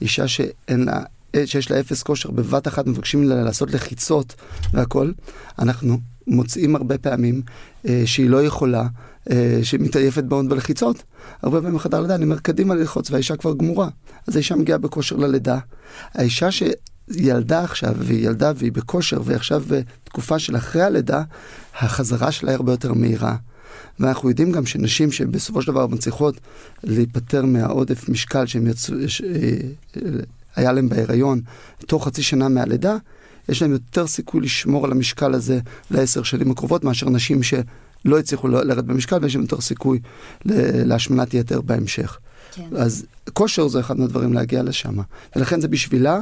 אישה 0.01 0.27
שאין 0.27 0.85
לה, 0.85 1.03
שיש 1.45 1.71
לה 1.71 1.79
אפס 1.79 2.03
כושר, 2.03 2.31
בבת 2.31 2.67
אחת 2.67 2.87
מבקשים 2.87 3.23
לה 3.23 3.43
לעשות 3.43 3.71
לחיצות 3.71 4.35
והכל, 4.73 5.11
אנחנו 5.59 5.97
מוצאים 6.27 6.75
הרבה 6.75 6.97
פעמים 6.97 7.41
אה, 7.87 8.03
שהיא 8.05 8.29
לא 8.29 8.43
יכולה, 8.43 8.87
אה, 9.31 9.59
שהיא 9.63 9.79
מתעייפת 9.79 10.23
מאוד 10.29 10.49
בלחיצות. 10.49 11.03
הרבה 11.41 11.61
פעמים 11.61 11.75
בחדר 11.75 12.01
לידה 12.01 12.15
אני 12.15 12.23
אומר 12.23 12.39
קדימה 12.39 12.75
ללחוץ 12.75 13.11
והאישה 13.11 13.35
כבר 13.35 13.53
גמורה. 13.53 13.89
אז 14.27 14.35
האישה 14.35 14.55
מגיעה 14.55 14.77
בכושר 14.77 15.15
ללידה. 15.15 15.59
האישה 16.13 16.51
ש... 16.51 16.63
ילדה 17.11 17.63
עכשיו, 17.63 17.95
והיא 17.97 18.27
ילדה 18.27 18.51
והיא 18.55 18.71
בכושר, 18.71 19.21
והיא 19.25 19.35
עכשיו 19.35 19.63
בתקופה 19.67 20.39
של 20.39 20.57
אחרי 20.57 20.81
הלידה, 20.81 21.23
החזרה 21.79 22.31
שלה 22.31 22.51
היא 22.51 22.55
הרבה 22.55 22.73
יותר 22.73 22.93
מהירה. 22.93 23.35
ואנחנו 23.99 24.29
יודעים 24.29 24.51
גם 24.51 24.65
שנשים 24.65 25.12
שבסופו 25.12 25.62
של 25.62 25.71
דבר 25.71 25.88
מצליחות 25.88 26.36
להיפטר 26.84 27.45
מהעודף 27.45 28.10
משקל 28.10 28.45
שהם 28.45 28.67
יצאו, 28.67 28.95
אה, 28.95 30.01
היה 30.55 30.71
להם 30.71 30.89
בהיריון 30.89 31.41
תוך 31.88 32.08
חצי 32.08 32.23
שנה 32.23 32.49
מהלידה, 32.49 32.97
יש 33.49 33.62
להם 33.62 33.71
יותר 33.71 34.08
סיכוי 34.08 34.41
לשמור 34.41 34.86
על 34.86 34.91
המשקל 34.91 35.34
הזה 35.34 35.60
לעשר 35.91 36.23
שנים 36.23 36.51
הקרובות 36.51 36.84
מאשר 36.84 37.10
נשים 37.10 37.43
שלא 37.43 38.19
הצליחו 38.19 38.47
לרדת 38.47 38.84
במשקל 38.84 39.17
ויש 39.21 39.36
להם 39.36 39.43
יותר 39.43 39.62
סיכוי 39.62 39.99
להשמנת 40.86 41.34
יתר 41.34 41.62
בהמשך. 41.62 42.19
כן. 42.51 42.77
אז 42.77 43.05
כושר 43.33 43.67
זה 43.67 43.79
אחד 43.79 43.99
מהדברים 43.99 44.33
להגיע 44.33 44.63
לשם, 44.63 44.95
ולכן 45.35 45.62
זה 45.62 45.67
בשבילה 45.67 46.19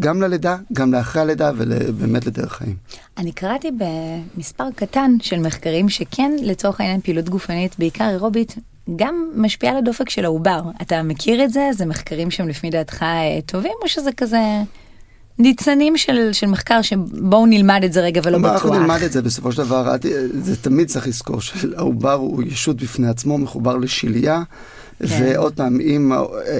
גם 0.00 0.22
ללידה, 0.22 0.56
גם 0.72 0.92
לאחרי 0.92 1.22
הלידה 1.22 1.50
ובאמת 1.56 2.26
לדרך 2.26 2.52
חיים. 2.52 2.76
אני 3.18 3.32
קראתי 3.32 3.70
במספר 4.36 4.64
קטן 4.76 5.16
של 5.22 5.38
מחקרים 5.38 5.88
שכן, 5.88 6.32
לצורך 6.42 6.80
העניין 6.80 7.00
פעילות 7.00 7.28
גופנית, 7.28 7.78
בעיקר 7.78 8.08
אירובית, 8.08 8.54
גם 8.96 9.30
משפיעה 9.36 9.72
על 9.72 9.78
הדופק 9.78 10.10
של 10.10 10.24
העובר. 10.24 10.62
אתה 10.82 11.02
מכיר 11.02 11.44
את 11.44 11.52
זה? 11.52 11.70
זה 11.72 11.86
מחקרים 11.86 12.30
שהם 12.30 12.48
לפי 12.48 12.70
דעתך 12.70 13.02
אה, 13.02 13.38
טובים, 13.46 13.72
או 13.82 13.88
שזה 13.88 14.12
כזה 14.12 14.40
ניצנים 15.38 15.96
של, 15.96 16.32
של 16.32 16.46
מחקר 16.46 16.82
שבואו 16.82 17.46
נלמד 17.46 17.80
את 17.84 17.92
זה 17.92 18.00
רגע 18.00 18.20
ולא 18.24 18.38
בטוח? 18.38 18.52
אנחנו 18.52 18.74
נלמד 18.74 19.02
את 19.02 19.12
זה 19.12 19.22
בסופו 19.22 19.52
של 19.52 19.58
דבר, 19.58 19.92
זה 20.40 20.56
תמיד 20.56 20.88
צריך 20.88 21.06
לזכור 21.06 21.40
שהעובר 21.40 22.12
הוא 22.12 22.42
ישות 22.42 22.76
בפני 22.76 23.08
עצמו, 23.08 23.38
מחובר 23.38 23.76
לשלייה. 23.76 24.42
כן. 24.98 25.06
ועוד 25.20 25.52
פעם, 25.52 25.80
אם, 25.80 26.12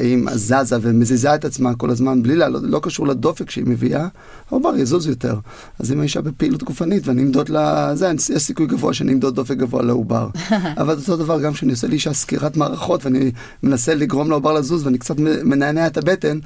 אם 0.03 0.27
זזה 0.35 0.77
ומזיזה 0.83 1.35
את 1.35 1.45
עצמה 1.45 1.75
כל 1.75 1.91
הזמן 1.91 2.23
בלי 2.23 2.37
לעלות, 2.37 2.63
לא 2.65 2.81
קשור 2.83 3.07
לדופק 3.07 3.51
שהיא 3.51 3.65
מביאה, 3.67 4.07
העובר 4.51 4.77
יזוז 4.77 5.07
יותר. 5.07 5.37
אז 5.79 5.93
אם 5.93 6.01
האישה 6.01 6.21
בפעילות 6.21 6.63
גופנית 6.63 7.09
ואני 7.09 7.23
אמדוד 7.23 7.49
לה, 7.49 7.95
זה, 7.97 8.13
יש 8.35 8.43
סיכוי 8.43 8.67
גבוה 8.67 8.95
שאני 8.95 9.13
אמדוד 9.13 9.35
דופק 9.35 9.57
גבוה 9.57 9.83
לעובר. 9.83 10.29
אבל 10.81 10.97
אותו 10.97 11.17
דבר 11.17 11.41
גם 11.41 11.53
כשאני 11.53 11.73
עושה 11.73 11.87
לאישה 11.87 12.13
סקירת 12.13 12.57
מערכות 12.57 13.05
ואני 13.05 13.31
מנסה 13.63 13.95
לגרום 13.95 14.31
לעובר 14.31 14.53
לזוז 14.53 14.87
ואני 14.87 14.99
קצת 14.99 15.19
מנענע 15.19 15.87
את 15.87 15.97
הבטן, 15.97 16.39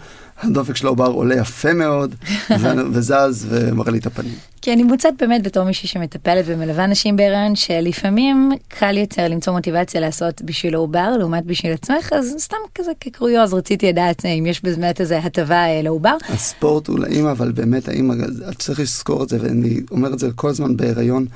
הדופק 0.42 0.77
של 0.77 0.87
העובר 0.87 1.07
עולה 1.07 1.35
יפה 1.35 1.72
מאוד, 1.72 2.14
וזז 2.92 3.46
ומראה 3.48 3.90
לי 3.90 3.98
את 3.98 4.07
הפנים. 4.07 4.35
כי 4.62 4.72
אני 4.72 4.83
מוצאת 4.83 5.14
באמת 5.18 5.42
בתור 5.42 5.64
מישהי 5.64 5.88
שמטפלת 5.88 6.44
ומלווה 6.46 6.87
נשים 6.87 7.16
בהיריון, 7.16 7.57
שלפעמים 7.57 8.51
קל 8.68 8.96
יותר 8.96 9.29
למצוא 9.29 9.53
מוטיבציה 9.53 10.01
לעשות 10.01 10.42
בשביל 10.42 10.74
העובר 10.74 11.16
לעומת 11.18 11.44
בשביל 11.44 11.72
עצמך, 11.72 12.12
אז 12.12 12.35
סתם 12.38 12.57
כזה 12.74 12.90
כקרויוז 13.01 13.55
רציתי 13.55 13.88
לדעת 13.88 14.24
אם 14.24 14.46
יש 14.46 14.62
באמת 14.62 15.01
איזה 15.01 15.18
הטבה 15.18 15.66
אה, 15.66 15.83
לעובר. 15.83 16.16
הספורט 16.29 16.88
הוא 16.88 16.98
לאימא, 16.98 17.31
אבל 17.31 17.53
באמת 17.53 17.88
האימא, 17.88 18.14
צריך 18.59 18.81
לזכור 18.81 19.22
את 19.22 19.29
זה, 19.29 19.38
ואני 19.40 19.81
אומר 19.90 20.12
את 20.12 20.18
זה 20.18 20.29
כל 20.35 20.48
הזמן 20.48 20.77
בהיריון. 20.77 21.27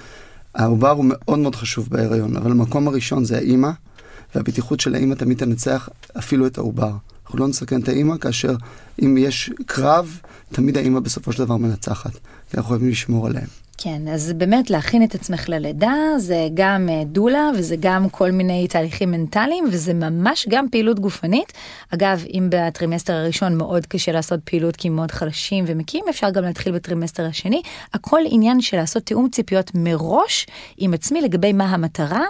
העובר 0.55 0.91
הוא 0.91 1.05
מאוד 1.09 1.39
מאוד 1.39 1.55
חשוב 1.55 1.89
בהיריון, 1.91 2.37
אבל 2.37 2.51
המקום 2.51 2.89
הראשון 2.89 3.25
זה 3.25 3.37
האימא, 3.37 3.71
והבטיחות 4.35 4.81
של 4.81 4.95
האימא 4.95 5.15
תמיד 5.15 5.39
תנצח 5.39 5.89
אפילו 6.19 6.47
את 6.47 6.59
העובר. 6.59 6.93
אנחנו 7.33 7.45
לא 7.45 7.51
נסכן 7.51 7.81
את 7.81 7.89
האימא, 7.89 8.17
כאשר 8.17 8.55
אם 9.03 9.17
יש 9.17 9.51
קרב, 9.67 10.21
תמיד 10.53 10.77
האימא 10.77 11.01
בסופו 11.01 11.33
של 11.33 11.45
דבר 11.45 11.57
מנצחת. 11.57 12.13
כי 12.51 12.57
אנחנו 12.57 12.69
חייבים 12.69 12.89
לשמור 12.89 13.27
עליהם. 13.27 13.47
כן, 13.79 14.09
אז 14.09 14.33
באמת 14.33 14.71
להכין 14.71 15.03
את 15.05 15.15
עצמך 15.15 15.49
ללידה 15.49 15.95
זה 16.19 16.49
גם 16.55 16.89
אה, 16.89 17.03
דולה 17.05 17.51
וזה 17.59 17.77
גם 17.81 18.09
כל 18.09 18.31
מיני 18.31 18.69
תהליכים 18.69 19.11
מנטליים 19.11 19.65
וזה 19.73 19.95
ממש 19.95 20.47
גם 20.51 20.67
פעילות 20.71 21.01
גופנית. 21.01 21.53
אגב, 21.95 22.25
אם 22.29 22.49
בטרימסטר 22.51 23.13
הראשון 23.13 23.57
מאוד 23.57 23.87
קשה 23.87 24.13
לעשות 24.13 24.41
פעילות 24.45 24.77
כי 24.77 24.89
מאוד 24.89 25.11
חלשים 25.11 25.65
ומקיאים, 25.67 26.05
אפשר 26.11 26.31
גם 26.31 26.45
להתחיל 26.45 26.73
בטרימסטר 26.73 27.27
השני. 27.27 27.63
הכל 27.95 28.21
עניין 28.31 28.61
של 28.61 28.77
לעשות 28.77 29.03
תיאום 29.03 29.29
ציפיות 29.29 29.71
מראש 29.75 30.47
עם 30.77 30.95
עצמי 30.95 31.21
לגבי 31.21 31.53
מה 31.53 31.65
המטרה. 31.65 32.25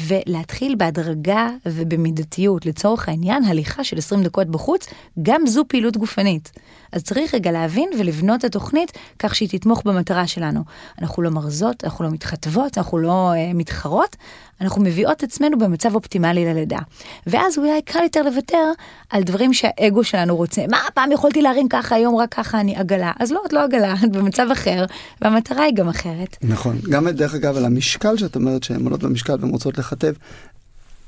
ולהתחיל 0.00 0.74
בהדרגה 0.74 1.48
ובמידתיות. 1.66 2.66
לצורך 2.66 3.08
העניין, 3.08 3.44
הליכה 3.44 3.84
של 3.84 3.98
20 3.98 4.22
דקות 4.22 4.46
בחוץ, 4.48 4.86
גם 5.22 5.46
זו 5.46 5.64
פעילות 5.68 5.96
גופנית. 5.96 6.52
אז 6.92 7.02
צריך 7.02 7.34
רגע 7.34 7.52
להבין 7.52 7.90
ולבנות 7.98 8.40
את 8.40 8.44
התוכנית 8.44 8.92
כך 9.18 9.34
שהיא 9.34 9.48
תתמוך 9.48 9.82
במטרה 9.84 10.26
שלנו. 10.26 10.64
אנחנו 11.00 11.22
לא 11.22 11.30
מרזות, 11.30 11.84
אנחנו 11.84 12.04
לא 12.04 12.10
מתחתבות, 12.10 12.78
אנחנו 12.78 12.98
לא 12.98 13.32
uh, 13.32 13.56
מתחרות, 13.56 14.16
אנחנו 14.60 14.82
מביאות 14.82 15.22
עצמנו 15.22 15.58
במצב 15.58 15.94
אופטימלי 15.94 16.44
ללידה. 16.44 16.78
ואז 17.26 17.58
אולי 17.58 17.82
קל 17.82 18.02
יותר 18.02 18.22
לוותר 18.22 18.72
על 19.10 19.22
דברים 19.22 19.54
שהאגו 19.54 20.04
שלנו 20.04 20.36
רוצה. 20.36 20.64
מה, 20.70 20.78
פעם 20.94 21.12
יכולתי 21.12 21.42
להרים 21.42 21.68
ככה, 21.68 21.94
היום 21.94 22.16
רק 22.16 22.34
ככה 22.34 22.60
אני 22.60 22.76
עגלה. 22.76 23.12
אז 23.20 23.32
לא, 23.32 23.42
את 23.46 23.52
לא 23.52 23.64
עגלה, 23.64 23.94
את 24.04 24.12
במצב 24.12 24.46
אחר, 24.52 24.84
והמטרה 25.22 25.62
היא 25.64 25.74
גם 25.74 25.88
אחרת. 25.88 26.36
נכון. 26.42 26.78
גם 26.90 27.08
דרך 27.08 27.34
אגב 27.34 27.56
על 27.56 27.64
המשקל 27.64 28.16
שאת 28.16 28.36
אומרת 28.36 28.62
שהן 28.62 28.84
עולות 28.84 29.02
במשקל 29.02 29.36
והן 29.40 29.50
רוצות 29.50 29.78
לכתב. 29.78 30.12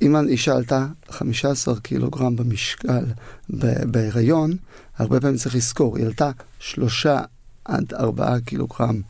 אם 0.04 0.16
אישה 0.16 0.56
עלתה 0.56 0.86
15 1.10 1.80
קילוגרם 1.80 2.36
במשקל 2.36 3.04
בהיריון, 3.86 4.56
הרבה 4.98 5.20
פעמים 5.20 5.36
צריך 5.36 5.54
לזכור, 5.54 5.96
היא 5.96 6.06
עלתה 6.06 6.30
שלושה 6.58 7.20
עד 7.64 7.94
ארבעה 7.94 8.40
קילוגרם 8.40 9.00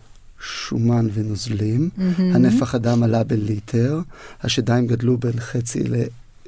שומן 0.41 1.09
ונוזלים, 1.15 1.91
mm-hmm. 1.97 2.23
הנפח 2.35 2.75
הדם 2.75 3.03
עלה 3.03 3.25
בליטר, 3.25 4.01
השדיים 4.43 4.87
גדלו 4.87 5.19
בין 5.19 5.41
חצי 5.41 5.83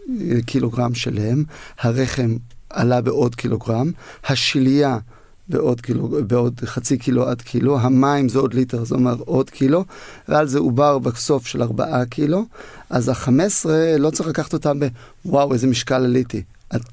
לקילוגרם 0.09 0.94
שלם, 0.94 1.44
הרחם 1.78 2.37
עלה 2.70 3.00
בעוד 3.00 3.35
קילוגרם, 3.35 3.90
השלייה 4.24 4.98
בעוד, 5.48 5.80
קילו, 5.80 6.09
בעוד 6.26 6.61
חצי 6.64 6.98
קילו 6.98 7.28
עד 7.28 7.42
קילו, 7.42 7.78
המים 7.78 8.28
זה 8.28 8.38
עוד 8.38 8.54
ליטר, 8.54 8.85
זה 8.85 8.94
אומר 8.94 9.16
עוד 9.18 9.50
קילו, 9.50 9.85
ועל 10.28 10.46
זה 10.46 10.59
עובר 10.59 10.98
בסוף 10.98 11.46
של 11.46 11.62
ארבעה 11.62 12.06
קילו, 12.06 12.46
אז 12.90 13.09
החמש 13.09 13.46
עשרה 13.46 13.99
לא 13.99 14.11
צריך 14.11 14.29
לקחת 14.29 14.53
אותם 14.53 14.79
בוואו 15.25 15.53
איזה 15.53 15.66
משקל 15.66 16.05
עליתי. 16.05 16.42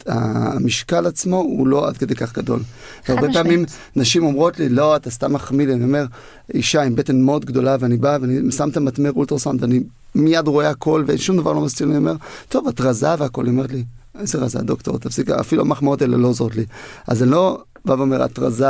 המשקל 0.08 1.08
עצמו 1.08 1.38
הוא 1.38 1.68
לא 1.68 1.88
עד 1.88 1.98
כדי 1.98 2.16
כך 2.16 2.34
גדול. 2.34 2.60
הרבה 3.08 3.28
פעמים 3.34 3.66
נשים 3.96 4.24
אומרות 4.24 4.60
לי, 4.60 4.70
לא, 4.70 4.96
אתה 4.96 5.10
סתם 5.10 5.34
מחמיא 5.34 5.68
לי, 5.68 5.74
אני 5.74 5.84
אומר, 5.84 6.06
אישה 6.54 6.82
עם 6.82 6.96
בטן 6.96 7.22
מאוד 7.22 7.46
גדולה, 7.46 7.76
ואני 7.80 7.98
בא 7.98 8.18
ואני 8.22 8.52
שם 8.52 8.70
את 8.70 8.78
המטמר 8.78 9.12
אולטרסאונד, 9.12 9.62
ואני 9.62 9.80
מיד 10.16 10.48
רואה 10.48 10.70
הכל, 10.70 11.04
ושום 11.08 11.38
דבר 11.38 11.54
לא 11.54 11.62
מסתיר 11.62 11.88
לי, 11.88 11.94
אני 11.94 12.00
אומר, 12.00 12.16
טוב, 12.50 12.68
את 12.68 12.82
רזה 12.82 13.16
והכל, 13.18 13.46
היא 13.46 13.52
אומרת 13.52 13.72
לי, 13.72 13.84
איזה 14.20 14.38
רזה, 14.38 14.60
דוקטור, 14.60 15.00
תפסיק, 15.00 15.30
אפילו 15.30 15.62
המחמאות 15.62 16.02
האלה 16.02 16.18
לא 16.18 16.28
עוזרות 16.28 16.56
לי. 16.56 16.66
אז 17.08 17.24
אני 17.24 17.32
לא 17.32 17.64
בא 17.86 17.94
ואומר, 17.94 18.26
את 18.26 18.40
רזה 18.40 18.66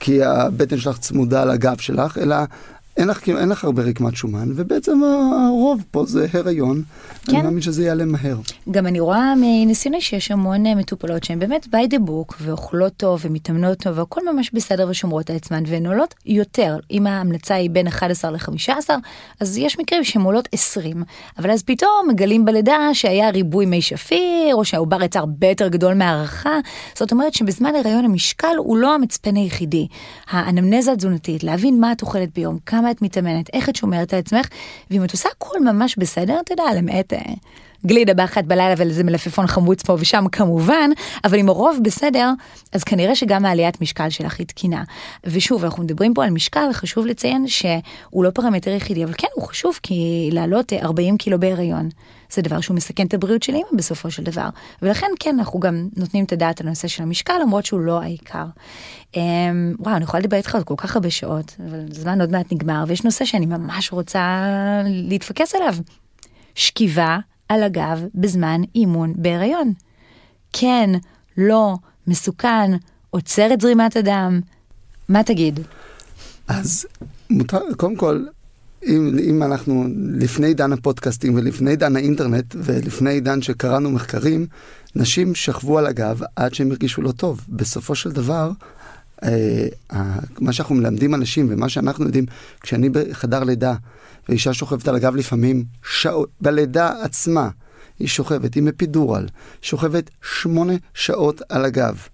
כי 0.00 0.22
הבטן 0.24 0.78
שלך 0.78 0.98
צמודה 0.98 1.44
לגב 1.44 1.78
שלך, 1.78 2.18
אלא 2.18 2.36
אין 2.96 3.08
לך, 3.08 3.28
אין 3.28 3.48
לך 3.48 3.64
הרבה 3.64 3.82
רקמת 3.82 4.16
שומן, 4.16 4.48
ובעצם 4.54 5.00
הרוב 5.02 5.84
פה 5.90 6.04
זה 6.06 6.26
הריון. 6.32 6.82
כן. 7.24 7.36
אני 7.36 7.42
מאמין 7.42 7.62
שזה 7.62 7.84
יעלה 7.84 8.04
מהר. 8.04 8.36
גם 8.70 8.86
אני 8.86 9.00
רואה 9.00 9.34
מניסיוני 9.36 10.00
שיש 10.00 10.30
המון 10.30 10.66
אה, 10.66 10.74
מטופלות 10.74 11.24
שהן 11.24 11.38
באמת 11.38 11.64
by 11.64 11.94
the 11.94 11.98
book, 12.08 12.34
ואוכלות 12.40 12.92
טוב, 12.96 13.20
ומתאמנות 13.24 13.78
טוב, 13.78 13.98
והכל 13.98 14.20
ממש 14.32 14.50
בסדר 14.54 14.86
ושומרות 14.90 15.30
על 15.30 15.36
עצמן, 15.36 15.62
והן 15.66 15.86
עולות 15.86 16.14
יותר. 16.26 16.78
אם 16.90 17.06
ההמלצה 17.06 17.54
היא 17.54 17.70
בין 17.70 17.86
11 17.86 18.30
ל-15, 18.30 18.90
אז 19.40 19.58
יש 19.58 19.78
מקרים 19.78 20.04
שהן 20.04 20.22
עולות 20.22 20.48
20. 20.52 21.02
אבל 21.38 21.50
אז 21.50 21.62
פתאום 21.62 22.08
מגלים 22.08 22.44
בלידה 22.44 22.78
שהיה 22.92 23.30
ריבוי 23.30 23.66
מי 23.66 23.82
שפיר, 23.82 24.54
או 24.54 24.64
שהעובר 24.64 25.02
יצא 25.02 25.18
הרבה 25.18 25.46
יותר 25.46 25.68
גדול 25.68 25.94
מהערכה. 25.94 26.58
זאת 26.94 27.12
אומרת 27.12 27.34
שבזמן 27.34 27.74
הריון 27.74 28.04
המשקל 28.04 28.56
הוא 28.58 28.76
לא 28.76 28.94
המצפן 28.94 29.36
היחידי. 29.36 29.86
האנמנזה 30.30 30.92
התזונתית, 30.92 31.44
להבין 31.44 31.80
מה 31.80 31.92
את 31.92 32.02
אוכלת 32.02 32.34
ביום, 32.34 32.58
כמה 32.66 32.85
כמה 32.86 32.90
את 32.90 33.02
מתאמנת, 33.02 33.50
איך 33.52 33.68
את 33.68 33.76
שומרת 33.76 34.12
על 34.12 34.18
עצמך, 34.18 34.48
ואם 34.90 35.04
את 35.04 35.12
עושה 35.12 35.28
הכל 35.36 35.60
ממש 35.60 35.96
בסדר, 35.98 36.40
אתה 36.40 36.52
יודע, 36.52 36.64
למעט 36.76 37.12
אה, 37.12 37.18
גלידה 37.86 38.14
באחת 38.14 38.44
בלילה 38.44 38.74
ואיזה 38.76 39.04
מלפפון 39.04 39.46
חמוץ 39.46 39.82
פה 39.82 39.96
ושם 39.98 40.24
כמובן, 40.32 40.90
אבל 41.24 41.38
אם 41.38 41.48
הרוב 41.48 41.78
בסדר, 41.82 42.30
אז 42.72 42.84
כנראה 42.84 43.14
שגם 43.14 43.44
העליית 43.44 43.80
משקל 43.80 44.10
שלך 44.10 44.38
היא 44.38 44.46
תקינה. 44.46 44.84
ושוב, 45.24 45.64
אנחנו 45.64 45.82
מדברים 45.82 46.14
פה 46.14 46.24
על 46.24 46.30
משקל, 46.30 46.72
חשוב 46.72 47.06
לציין 47.06 47.46
שהוא 47.46 48.24
לא 48.24 48.30
פרמטר 48.30 48.70
יחידי, 48.70 49.04
אבל 49.04 49.14
כן, 49.18 49.28
הוא 49.34 49.44
חשוב, 49.44 49.78
כי 49.82 50.28
לעלות 50.32 50.72
40 50.72 51.14
אה, 51.14 51.18
קילו 51.18 51.40
בהיריון. 51.40 51.88
זה 52.30 52.42
דבר 52.42 52.60
שהוא 52.60 52.76
מסכן 52.76 53.06
את 53.06 53.14
הבריאות 53.14 53.42
של 53.42 53.54
אימא 53.54 53.68
בסופו 53.76 54.10
של 54.10 54.22
דבר. 54.22 54.48
ולכן 54.82 55.06
כן, 55.20 55.36
אנחנו 55.38 55.60
גם 55.60 55.88
נותנים 55.96 56.24
את 56.24 56.32
הדעת 56.32 56.60
על 56.60 56.66
הנושא 56.66 56.88
של 56.88 57.02
המשקל, 57.02 57.34
למרות 57.42 57.66
שהוא 57.66 57.80
לא 57.80 58.02
העיקר. 58.02 58.44
אמ, 59.16 59.74
וואו, 59.78 59.96
אני 59.96 60.04
יכולה 60.04 60.20
לדבר 60.20 60.36
איתך 60.36 60.54
על 60.54 60.62
כל 60.62 60.74
כך 60.76 60.96
הרבה 60.96 61.10
שעות, 61.10 61.56
אבל 61.68 61.80
הזמן 61.90 62.20
עוד 62.20 62.30
מעט 62.30 62.52
נגמר, 62.52 62.84
ויש 62.86 63.04
נושא 63.04 63.24
שאני 63.24 63.46
ממש 63.46 63.92
רוצה 63.92 64.42
להתפקס 64.84 65.54
עליו. 65.54 65.74
שכיבה 66.54 67.18
על 67.48 67.62
הגב 67.62 68.04
בזמן 68.14 68.60
אימון 68.74 69.12
בהיריון. 69.16 69.72
כן, 70.52 70.90
לא, 71.36 71.74
מסוכן, 72.06 72.70
עוצר 73.10 73.52
את 73.52 73.60
זרימת 73.60 73.96
הדם. 73.96 74.40
מה 75.08 75.22
תגיד? 75.22 75.60
אז 76.48 76.86
מותר, 77.30 77.60
קודם 77.76 77.96
כל, 77.96 78.24
אם, 78.86 79.16
אם 79.22 79.42
אנחנו 79.42 79.86
לפני 80.12 80.46
עידן 80.46 80.72
הפודקאסטים 80.72 81.34
ולפני 81.34 81.70
עידן 81.70 81.96
האינטרנט 81.96 82.54
ולפני 82.58 83.10
עידן 83.10 83.42
שקראנו 83.42 83.90
מחקרים, 83.90 84.46
נשים 84.96 85.34
שכבו 85.34 85.78
על 85.78 85.86
הגב 85.86 86.20
עד 86.36 86.54
שהם 86.54 86.70
הרגישו 86.70 87.02
לא 87.02 87.12
טוב. 87.12 87.40
בסופו 87.48 87.94
של 87.94 88.12
דבר, 88.12 88.50
אה, 89.22 89.68
מה 90.40 90.52
שאנחנו 90.52 90.74
מלמדים 90.74 91.14
אנשים 91.14 91.46
ומה 91.50 91.68
שאנחנו 91.68 92.04
יודעים, 92.04 92.26
כשאני 92.60 92.88
בחדר 92.88 93.44
לידה 93.44 93.74
ואישה 94.28 94.52
שוכבת 94.52 94.88
על 94.88 94.96
הגב 94.96 95.16
לפעמים 95.16 95.64
שעות, 95.84 96.28
בלידה 96.40 96.90
עצמה, 97.02 97.48
היא 97.98 98.08
שוכבת 98.08 98.56
עם 98.56 98.68
אפידורל, 98.68 99.26
שוכבת 99.62 100.10
שמונה 100.22 100.74
שעות 100.94 101.42
על 101.48 101.64
הגב. 101.64 102.08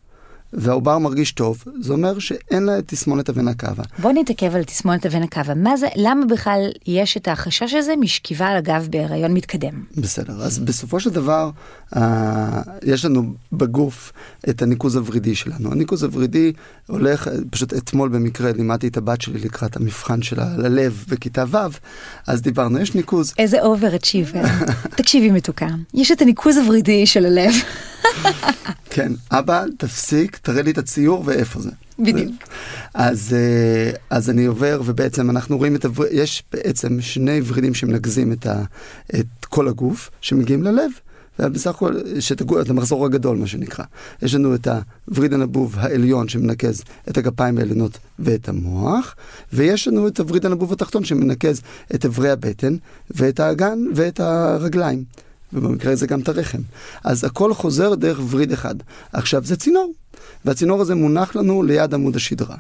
והעובר 0.53 0.99
מרגיש 0.99 1.33
טוב, 1.33 1.65
זה 1.81 1.93
אומר 1.93 2.19
שאין 2.19 2.63
לה 2.63 2.79
את 2.79 2.89
תסמונת 2.89 3.29
הוונה 3.29 3.55
קאבה. 3.55 3.83
בוא 3.99 4.13
נתעכב 4.13 4.57
על 4.57 4.65
תסמונת 4.65 5.07
הוונה 5.07 5.27
קאבה. 5.27 5.55
מה 5.55 5.77
זה, 5.77 5.89
למה 5.97 6.27
בכלל 6.27 6.71
יש 6.87 7.17
את 7.17 7.29
החשש 7.29 7.75
הזה 7.75 7.97
משכיבה 7.97 8.47
על 8.47 8.57
הגב 8.57 8.89
בהיריון 8.91 9.35
מתקדם? 9.35 9.85
בסדר, 9.97 10.43
אז 10.43 10.59
בסופו 10.59 11.01
של 11.01 11.11
דבר, 11.11 11.51
אה, 11.97 12.63
יש 12.83 13.05
לנו 13.05 13.35
בגוף 13.53 14.13
את 14.49 14.63
הניקוז 14.63 14.97
הוורידי 14.97 15.35
שלנו. 15.35 15.73
הניקוז 15.73 16.03
הוורידי 16.03 16.53
הולך, 16.87 17.29
פשוט 17.51 17.73
אתמול 17.75 18.09
במקרה 18.09 18.53
לימדתי 18.53 18.89
את 18.89 18.97
הבת 18.97 19.21
שלי 19.21 19.39
לקראת 19.39 19.77
המבחן 19.77 20.23
שלה 20.23 20.57
ללב 20.57 21.05
בכיתה 21.09 21.45
ו', 21.51 21.57
אז 22.27 22.43
דיברנו, 22.43 22.79
יש 22.79 22.95
ניקוז. 22.95 23.35
איזה 23.39 23.63
over 23.63 23.97
achiever. 23.97 24.43
תקשיבי 24.99 25.31
מתוקה, 25.31 25.69
יש 25.95 26.13
את 26.13 26.23
הניקוז 26.23 26.57
הוורידי 26.57 27.07
של 27.07 27.27
הלב. 27.27 27.53
כן, 28.91 29.13
אבא, 29.31 29.65
תפסיק, 29.79 30.37
תראה 30.37 30.63
לי 30.63 30.71
את 30.71 30.79
הציור 30.79 31.23
ואיפה 31.27 31.61
זה. 31.61 31.71
בדיוק. 31.99 32.33
אז, 32.95 33.35
אה, 33.35 33.91
אז 34.11 34.31
אני 34.31 34.45
עובר, 34.45 34.83
ובעצם 34.85 35.31
אנחנו 35.31 35.59
רואים 35.59 35.77
את 35.77 35.85
הווריד, 35.85 36.13
יש 36.13 36.43
בעצם 36.53 37.01
שני 37.01 37.41
ורידים 37.47 37.75
שמנקזים 37.75 38.33
את, 38.33 38.47
ה, 38.47 38.63
את 39.15 39.45
כל 39.45 39.69
הגוף, 39.69 40.11
שמגיעים 40.21 40.63
ללב. 40.63 40.91
ובסך 41.39 41.71
הכל, 41.71 41.95
את 42.61 42.71
המחזור 42.71 43.07
הגדול, 43.07 43.37
מה 43.37 43.47
שנקרא. 43.47 43.85
יש 44.23 44.35
לנו 44.35 44.55
את 44.55 44.69
הווריד 45.09 45.33
הנבוב 45.33 45.77
העליון 45.79 46.29
שמנקז 46.29 46.83
את 47.09 47.19
הגפיים 47.19 47.59
העליונות 47.59 47.99
ואת 48.19 48.49
המוח, 48.49 49.15
ויש 49.53 49.89
לנו 49.89 50.09
את 50.09 50.21
הווריד 50.21 50.47
הנבוב 50.47 50.73
התחתון 50.73 51.05
שמנקז 51.05 51.61
את 51.95 52.05
אברי 52.05 52.31
הבטן 52.31 52.77
ואת 53.11 53.41
האגן 53.41 53.79
ואת 53.95 54.21
הרגליים. 54.21 55.05
ובמקרה 55.53 55.93
הזה 55.93 56.07
גם 56.07 56.21
את 56.21 56.29
הרחם. 56.29 56.61
אז 57.05 57.25
הכל 57.25 57.55
חוזר 57.55 57.95
דרך 57.95 58.21
וריד 58.31 58.53
אחד. 58.53 58.75
עכשיו, 59.13 59.45
זה 59.45 59.57
צינור, 59.57 59.93
והצינור 60.45 60.81
הזה 60.81 60.95
מונח 60.95 61.37
לנו 61.37 61.63
ליד 61.63 61.95
עמוד 61.95 62.17
השדרה. 62.17 62.57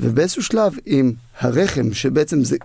ובאיזשהו 0.00 0.42
שלב, 0.42 0.72
עם 0.86 1.12
הרחם, 1.40 1.94
שבעצם 1.94 2.44
זה 2.44 2.56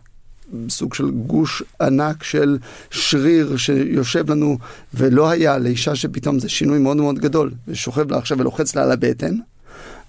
סוג 0.69 0.93
של 0.93 1.11
גוש 1.11 1.63
ענק 1.81 2.23
של 2.23 2.57
שריר 2.91 3.57
שיושב 3.57 4.31
לנו, 4.31 4.57
ולא 4.93 5.29
היה 5.29 5.57
לאישה 5.57 5.95
שפתאום 5.95 6.39
זה 6.39 6.49
שינוי 6.49 6.79
מאוד 6.79 6.97
מאוד 6.97 7.19
גדול, 7.19 7.51
ושוכב 7.67 8.11
לה 8.11 8.17
עכשיו 8.17 8.37
ולוחץ 8.37 8.75
לה 8.75 8.83
על 8.83 8.91
הבטן, 8.91 9.35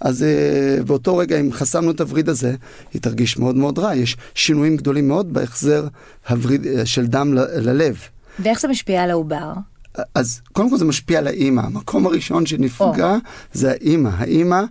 אז 0.00 0.24
uh, 0.24 0.82
באותו 0.82 1.16
רגע, 1.16 1.40
אם 1.40 1.52
חסמנו 1.52 1.90
את 1.90 2.00
הווריד 2.00 2.28
הזה, 2.28 2.54
היא 2.92 3.02
תרגיש 3.02 3.38
מאוד 3.38 3.56
מאוד 3.56 3.78
רע. 3.78 3.94
יש 3.94 4.16
שינויים 4.34 4.76
גדולים 4.76 5.08
מאוד 5.08 5.32
בהחזר 5.32 5.86
הווריד, 6.28 6.64
uh, 6.64 6.66
של 6.84 7.06
דם 7.06 7.34
ל- 7.34 7.70
ללב. 7.70 7.96
ואיך 8.38 8.60
זה 8.60 8.68
משפיע 8.68 9.02
על 9.02 9.10
העובר? 9.10 9.52
אז 10.14 10.40
קודם 10.52 10.70
כל 10.70 10.76
זה 10.76 10.84
משפיע 10.84 11.18
על 11.18 11.26
האימא. 11.26 11.60
המקום 11.60 12.06
הראשון 12.06 12.46
שנפגע 12.46 13.16
oh. 13.16 13.28
זה 13.52 13.70
האימא. 13.70 14.10
האימא, 14.16 14.62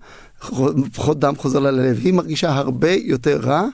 פחות 0.93 1.19
דם 1.19 1.33
חוזר 1.37 1.59
לה 1.59 1.71
ללב. 1.71 1.99
היא 2.03 2.13
מרגישה 2.13 2.51
הרבה 2.51 2.91
יותר 2.91 3.39
רע. 3.43 3.67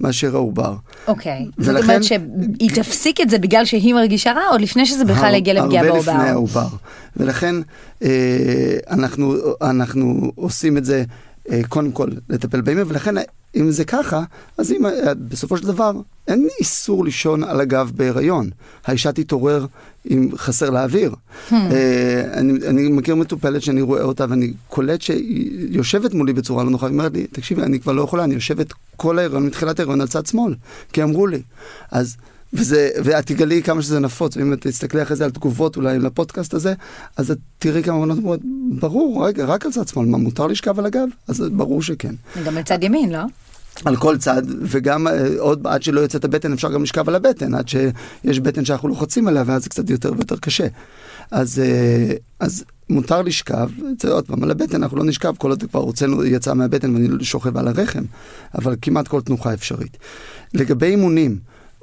מאשר 0.00 0.34
העובר. 0.34 0.74
אוקיי, 1.06 1.46
okay. 1.58 1.62
זאת 1.62 1.82
אומרת 1.82 2.04
שהיא 2.04 2.70
תפסיק 2.74 3.20
את 3.20 3.30
זה 3.30 3.38
בגלל 3.38 3.64
שהיא 3.64 3.94
מרגישה 3.94 4.32
רע, 4.32 4.42
או 4.52 4.58
לפני 4.58 4.86
שזה 4.86 5.04
בכלל 5.04 5.34
יגיע 5.34 5.54
לפגיעה 5.54 5.84
בעובר? 5.84 6.10
הרבה 6.10 6.22
לפני 6.22 6.30
העובר. 6.30 6.66
ולכן 7.16 7.54
אה, 8.02 8.76
אנחנו, 8.90 9.34
אנחנו 9.62 10.32
עושים 10.34 10.76
את 10.76 10.84
זה 10.84 11.04
אה, 11.50 11.60
קודם 11.68 11.92
כל 11.92 12.08
לטפל 12.28 12.60
באמא, 12.60 12.82
ולכן 12.86 13.14
אם 13.56 13.70
זה 13.70 13.84
ככה, 13.84 14.22
אז 14.58 14.72
אם, 14.72 14.86
אה, 14.86 15.14
בסופו 15.14 15.56
של 15.56 15.66
דבר 15.66 15.92
אין 16.28 16.48
איסור 16.60 17.04
לישון 17.04 17.44
על 17.44 17.60
הגב 17.60 17.92
בהיריון. 17.94 18.50
האישה 18.86 19.12
תתעורר 19.12 19.66
אם 20.10 20.28
חסר 20.36 20.70
לה 20.70 20.84
אוויר. 20.84 21.14
Hmm. 21.50 21.54
אה, 21.54 22.24
אני, 22.34 22.52
אני 22.66 22.88
מכיר 22.88 23.14
מטופלת 23.14 23.62
שאני 23.62 23.82
רואה 23.82 24.02
אותה 24.02 24.26
ואני 24.28 24.52
קולט 24.68 25.00
שהיא 25.00 25.68
יושבת 25.70 26.14
מולי 26.14 26.32
בצורה 26.32 26.64
לא 26.64 26.70
נוחה, 26.70 26.86
היא 26.86 26.92
אומרת 26.92 27.12
לי, 27.12 27.26
תקשיבי, 27.26 27.62
אני 27.62 27.80
כבר 27.80 27.92
לא 27.92 28.02
יכולה, 28.02 28.24
אני 28.24 28.34
יושבת 28.34 28.72
כל 28.96 29.18
ההיריון, 29.18 29.46
מתחילת 29.46 29.78
ההיריון 29.78 30.00
על 30.00 30.08
צד 30.08 30.26
שמאל, 30.26 30.54
כי 30.92 31.02
אמרו 31.02 31.26
לי. 31.26 31.42
אז 31.90 32.16
וזה, 32.52 32.90
ואת 33.04 33.26
תגלי 33.26 33.62
כמה 33.62 33.82
שזה 33.82 34.00
נפוץ, 34.00 34.36
ואם 34.36 34.52
את 34.52 34.66
תסתכלי 34.66 35.02
אחרי 35.02 35.16
זה 35.16 35.24
על 35.24 35.30
תגובות 35.30 35.76
אולי 35.76 35.98
לפודקאסט 35.98 36.54
הזה, 36.54 36.74
אז 37.16 37.30
את 37.30 37.38
תראי 37.58 37.82
כמה 37.82 38.00
בנות 38.00 38.18
אומרות, 38.18 38.40
ברור, 38.78 39.26
רגע, 39.26 39.44
רק 39.44 39.66
על 39.66 39.72
צד 39.72 39.88
שמאל, 39.88 40.06
מה, 40.06 40.18
מותר 40.18 40.46
לשכב 40.46 40.78
על 40.78 40.86
הגב? 40.86 41.08
אז 41.28 41.40
ברור 41.52 41.82
שכן. 41.82 42.14
גם 42.44 42.56
על 42.56 42.62
צד 42.62 42.82
ימין, 42.82 43.12
לא? 43.12 43.22
על 43.84 43.96
כל 43.96 44.18
צד, 44.18 44.42
וגם 44.62 45.08
אה, 45.08 45.26
עוד 45.38 45.66
עד 45.66 45.82
שלא 45.82 46.00
יוצאת 46.00 46.24
הבטן 46.24 46.52
אפשר 46.52 46.72
גם 46.72 46.82
לשכב 46.82 47.08
על 47.08 47.14
הבטן, 47.14 47.54
עד 47.54 47.68
שיש 47.68 48.40
בטן 48.40 48.64
שאנחנו 48.64 48.88
לוחצים 48.88 49.28
עליה, 49.28 49.42
ואז 49.46 49.62
זה 49.62 49.68
קצת 49.68 49.90
יותר 49.90 50.12
ויותר 50.12 50.36
קשה. 50.36 50.66
אז, 51.30 51.58
אה, 51.58 52.14
אז 52.40 52.64
מותר 52.90 53.22
לשכב, 53.22 53.70
עוד 54.10 54.26
פעם, 54.26 54.42
על 54.42 54.50
הבטן 54.50 54.82
אנחנו 54.82 54.96
לא 54.96 55.04
נשכב, 55.04 55.34
כל 55.38 55.50
עוד 55.50 55.62
כבר 55.62 55.80
הוצאנו, 55.80 56.24
יצא 56.24 56.54
מהבטן 56.54 56.94
ואני 56.94 57.24
שוכב 57.24 57.56
על 57.56 57.68
הרחם, 57.68 58.04
אבל 58.54 58.76
כמעט 58.82 59.08
כל 59.08 59.20
תנוחה 59.20 59.54
אפשרית. 59.54 59.96
לגבי 60.54 60.86
אימונים, 60.86 61.38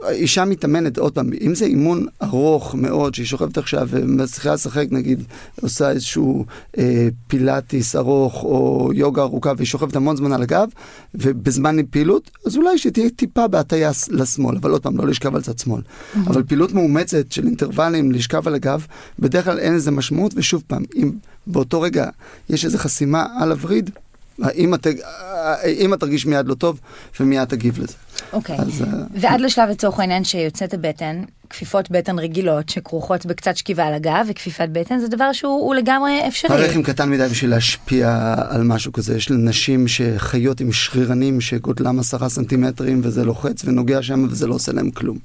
אישה 0.07 0.45
מתאמנת, 0.45 0.97
עוד 0.97 1.13
פעם, 1.13 1.29
אם 1.41 1.55
זה 1.55 1.65
אימון 1.65 2.05
ארוך 2.23 2.75
מאוד, 2.75 3.15
שהיא 3.15 3.25
שוכבת 3.25 3.57
עכשיו 3.57 3.87
ומצליחה 3.91 4.53
לשחק, 4.53 4.87
נגיד, 4.91 5.23
עושה 5.61 5.91
איזשהו 5.91 6.45
אה, 6.77 7.07
פילאטיס 7.27 7.95
ארוך 7.95 8.43
או 8.43 8.91
יוגה 8.93 9.21
ארוכה 9.21 9.53
והיא 9.57 9.67
שוכבת 9.67 9.95
המון 9.95 10.15
זמן 10.15 10.33
על 10.33 10.41
הגב, 10.41 10.67
ובזמן 11.15 11.85
פעילות, 11.85 12.31
אז 12.45 12.57
אולי 12.57 12.77
שתהיה 12.77 13.09
טיפה 13.09 13.47
בהטייה 13.47 13.91
לשמאל, 14.09 14.55
אבל 14.57 14.71
עוד 14.71 14.83
פעם, 14.83 14.97
לא 14.97 15.07
לשכב 15.07 15.35
על 15.35 15.41
צד 15.41 15.57
שמאל. 15.57 15.81
Mm-hmm. 15.81 16.19
אבל 16.27 16.43
פעילות 16.43 16.73
מאומצת 16.73 17.31
של 17.31 17.45
אינטרוולים 17.45 18.11
לשכב 18.11 18.47
על 18.47 18.55
הגב, 18.55 18.85
בדרך 19.19 19.45
כלל 19.45 19.59
אין 19.59 19.75
לזה 19.75 19.91
משמעות, 19.91 20.33
ושוב 20.35 20.63
פעם, 20.67 20.83
אם 20.95 21.11
באותו 21.47 21.81
רגע 21.81 22.09
יש 22.49 22.65
איזו 22.65 22.77
חסימה 22.77 23.25
על 23.39 23.51
הווריד, 23.51 23.89
האמא 24.41 25.93
אה, 25.93 25.97
תרגיש 25.97 26.25
מיד 26.25 26.47
לא 26.47 26.53
טוב 26.53 26.79
ומיד 27.19 27.43
תגיב 27.43 27.79
לזה. 27.79 27.93
אוקיי, 28.33 28.57
okay. 28.57 28.61
אז, 28.61 28.81
אה, 28.81 28.87
ועד 29.15 29.41
לשלב 29.41 29.69
לצורך 29.69 29.99
העניין 29.99 30.23
שיוצאת 30.23 30.73
הבטן, 30.73 31.23
כפיפות 31.49 31.91
בטן 31.91 32.19
רגילות 32.19 32.69
שכרוכות 32.69 33.25
בקצת 33.25 33.57
שכיבה 33.57 33.85
על 33.85 33.93
הגב 33.93 34.25
וכפיפת 34.27 34.69
בטן 34.71 34.99
זה 34.99 35.07
דבר 35.07 35.33
שהוא 35.33 35.75
לגמרי 35.75 36.27
אפשרי. 36.27 36.57
הרחם 36.57 36.83
קטן 36.83 37.09
מדי 37.09 37.27
בשביל 37.31 37.51
להשפיע 37.51 38.35
על 38.49 38.63
משהו 38.63 38.93
כזה. 38.93 39.17
יש 39.17 39.29
נשים 39.31 39.87
שחיות 39.87 40.61
עם 40.61 40.71
שרירנים 40.71 41.41
שגודלם 41.41 41.99
עשרה 41.99 42.29
סנטימטרים 42.29 43.01
וזה 43.03 43.25
לוחץ 43.25 43.65
ונוגע 43.65 44.01
שם 44.01 44.27
וזה 44.29 44.47
לא 44.47 44.55
עושה 44.55 44.71
להם 44.71 44.91
כלום. 44.91 45.17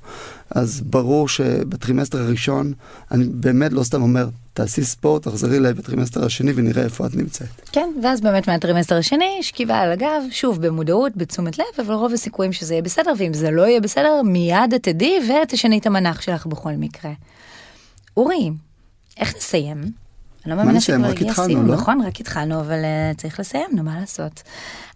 אז 0.50 0.80
ברור 0.80 1.28
שבטרימסטר 1.28 2.18
הראשון, 2.18 2.72
אני 3.10 3.24
באמת 3.24 3.72
לא 3.72 3.82
סתם 3.82 4.02
אומר, 4.02 4.28
תעשי 4.54 4.84
ספורט, 4.84 5.22
תחזרי 5.22 5.56
אליי 5.56 5.74
בטרימסטר 5.74 6.24
השני 6.24 6.52
ונראה 6.54 6.82
איפה 6.82 7.06
את 7.06 7.14
נמצאת. 7.14 7.48
כן, 7.72 7.88
ואז 8.02 8.20
באמת 8.20 8.48
מהטרימסטר 8.48 8.96
השני, 8.96 9.38
שכיבה 9.42 9.78
על 9.78 9.92
הגב, 9.92 10.22
שוב 10.30 10.66
במודעות, 10.66 11.16
בתשומת 11.16 11.58
לב, 11.58 11.66
אבל 11.78 11.94
רוב 11.94 12.12
הסיכויים 12.12 12.52
שזה 12.52 12.74
יהיה 12.74 12.82
בסדר, 12.82 13.12
ואם 13.18 13.34
זה 13.34 13.50
לא 13.50 13.62
יהיה 13.62 13.80
בסדר, 13.80 14.22
מיד 14.24 14.74
את 14.74 14.82
תדעי 14.82 15.18
ותשני 15.42 15.78
את 15.78 15.86
המנח 15.86 16.20
שלך 16.20 16.46
בכל 16.46 16.72
מקרה. 16.72 17.10
אורי, 18.16 18.50
איך 19.16 19.36
נסיים? 19.36 19.78
אני 19.78 20.50
לא 20.50 20.56
מאמינה 20.56 20.80
שכבר 20.80 21.06
הגיע 21.06 21.34
סיום, 21.34 21.66
לא? 21.66 21.74
נכון, 21.74 22.00
רק 22.00 22.20
התחלנו, 22.20 22.60
אבל 22.60 22.78
אה, 22.82 23.16
צריך 23.16 23.40
לסיים, 23.40 23.66
נו, 23.72 23.82
מה 23.82 24.00
לעשות. 24.00 24.42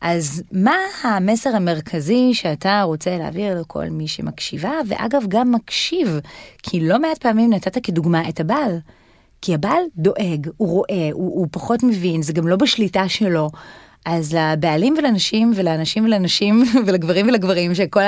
אז 0.01 0.43
מה 0.53 0.77
המסר 1.03 1.57
המרכזי 1.57 2.31
שאתה 2.35 2.83
רוצה 2.83 3.19
להעביר 3.19 3.61
לכל 3.61 3.85
מי 3.91 4.09
שמקשיבה, 4.09 4.73
ואגב, 4.89 5.23
גם 5.29 5.53
מקשיב, 5.53 6.21
כי 6.63 6.81
לא 6.81 6.99
מעט 6.99 7.19
פעמים 7.19 7.53
נתת 7.53 7.87
כדוגמה 7.87 8.29
את 8.29 8.41
הבעל. 8.41 8.79
כי 9.43 9.55
הבעל 9.55 9.83
דואג, 9.97 10.49
הוא 10.57 10.69
רואה, 10.69 11.09
הוא, 11.13 11.39
הוא 11.39 11.47
פחות 11.51 11.83
מבין, 11.83 12.23
זה 12.23 12.33
גם 12.33 12.49
לא 12.49 12.57
בשליטה 12.57 13.09
שלו. 13.09 13.51
אז 14.05 14.35
לבעלים 14.35 14.95
ולנשים 14.99 15.53
ולאנשים 15.57 16.05
ולנשים 16.05 16.63
ולגברים 16.87 17.29
ולגברים 17.29 17.75
שכל 17.75 18.01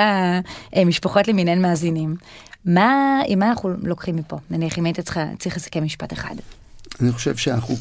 המשפחות 0.73 1.27
למיניהן 1.27 1.61
מאזינים, 1.61 2.15
מה, 2.65 3.21
עם 3.27 3.39
מה 3.39 3.49
אנחנו 3.49 3.69
לוקחים 3.83 4.15
מפה? 4.15 4.37
נניח 4.51 4.77
אם 4.77 4.85
היית 4.85 4.99
צריכה, 4.99 5.25
צריך 5.39 5.57
לסכם 5.57 5.83
משפט 5.83 6.13
אחד. 6.13 6.35
אני 7.01 7.11
חושב 7.11 7.37
שאנחנו, 7.37 7.75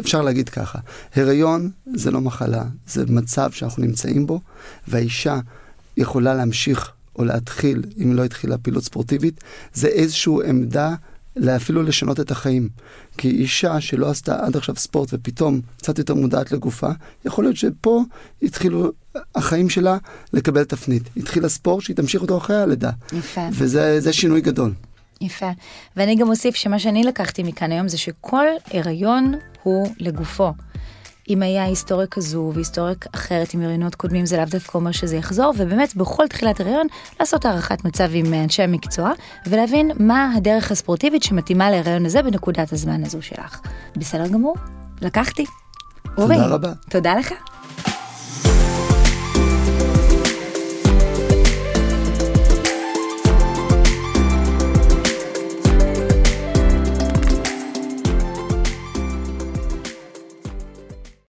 אפשר 0.00 0.22
להגיד 0.22 0.48
ככה, 0.48 0.78
הריון 1.16 1.70
זה 1.94 2.10
לא 2.10 2.20
מחלה, 2.20 2.64
זה 2.86 3.04
מצב 3.08 3.50
שאנחנו 3.52 3.82
נמצאים 3.82 4.26
בו, 4.26 4.40
והאישה 4.88 5.38
יכולה 5.96 6.34
להמשיך 6.34 6.92
או 7.18 7.24
להתחיל, 7.24 7.82
אם 8.02 8.12
לא 8.12 8.24
התחילה 8.24 8.58
פעילות 8.58 8.84
ספורטיבית, 8.84 9.40
זה 9.74 9.88
איזושהי 9.88 10.34
עמדה 10.48 10.94
אפילו 11.56 11.82
לשנות 11.82 12.20
את 12.20 12.30
החיים. 12.30 12.68
כי 13.18 13.30
אישה 13.30 13.80
שלא 13.80 14.10
עשתה 14.10 14.46
עד 14.46 14.56
עכשיו 14.56 14.76
ספורט 14.76 15.08
ופתאום 15.12 15.60
קצת 15.76 15.98
יותר 15.98 16.14
מודעת 16.14 16.52
לגופה, 16.52 16.88
יכול 17.24 17.44
להיות 17.44 17.56
שפה 17.56 18.02
התחילו 18.42 18.92
החיים 19.34 19.68
שלה 19.68 19.96
לקבל 20.32 20.64
תפנית. 20.64 21.02
התחילה 21.16 21.48
ספורט 21.48 21.82
שהיא 21.82 21.96
תמשיך 21.96 22.22
אותו 22.22 22.38
אחרי 22.38 22.56
הלידה. 22.56 22.90
יפה. 23.12 23.48
וזה 23.52 24.12
שינוי 24.12 24.40
גדול. 24.40 24.72
יפה. 25.20 25.50
ואני 25.96 26.16
גם 26.16 26.28
אוסיף 26.28 26.54
שמה 26.54 26.78
שאני 26.78 27.04
לקחתי 27.04 27.42
מכאן 27.42 27.72
היום 27.72 27.88
זה 27.88 27.98
שכל 27.98 28.46
הריון 28.70 29.34
הוא 29.62 29.88
לגופו. 29.98 30.52
אם 31.28 31.42
היה 31.42 31.64
היסטוריה 31.64 32.06
כזו 32.06 32.50
והיסטוריה 32.54 32.94
אחרת 33.14 33.54
עם 33.54 33.62
הריונות 33.62 33.94
קודמים, 33.94 34.26
זה 34.26 34.36
לאו 34.36 34.44
דווקא 34.50 34.78
אומר 34.78 34.92
שזה 34.92 35.16
יחזור, 35.16 35.52
ובאמת 35.58 35.96
בכל 35.96 36.28
תחילת 36.28 36.60
הריון 36.60 36.86
לעשות 37.20 37.44
הערכת 37.44 37.84
מצב 37.84 38.08
עם 38.12 38.34
אנשי 38.34 38.62
המקצוע, 38.62 39.12
ולהבין 39.46 39.90
מה 39.98 40.32
הדרך 40.36 40.70
הספורטיבית 40.70 41.22
שמתאימה 41.22 41.70
להריון 41.70 42.06
הזה 42.06 42.22
בנקודת 42.22 42.72
הזמן 42.72 43.04
הזו 43.04 43.22
שלך. 43.22 43.60
בסדר 43.96 44.28
גמור? 44.28 44.56
לקחתי. 45.02 45.44
אורי, 46.18 46.36
תודה 46.36 46.46
רבה. 46.46 46.72
תודה 46.90 47.14
לך. 47.14 47.32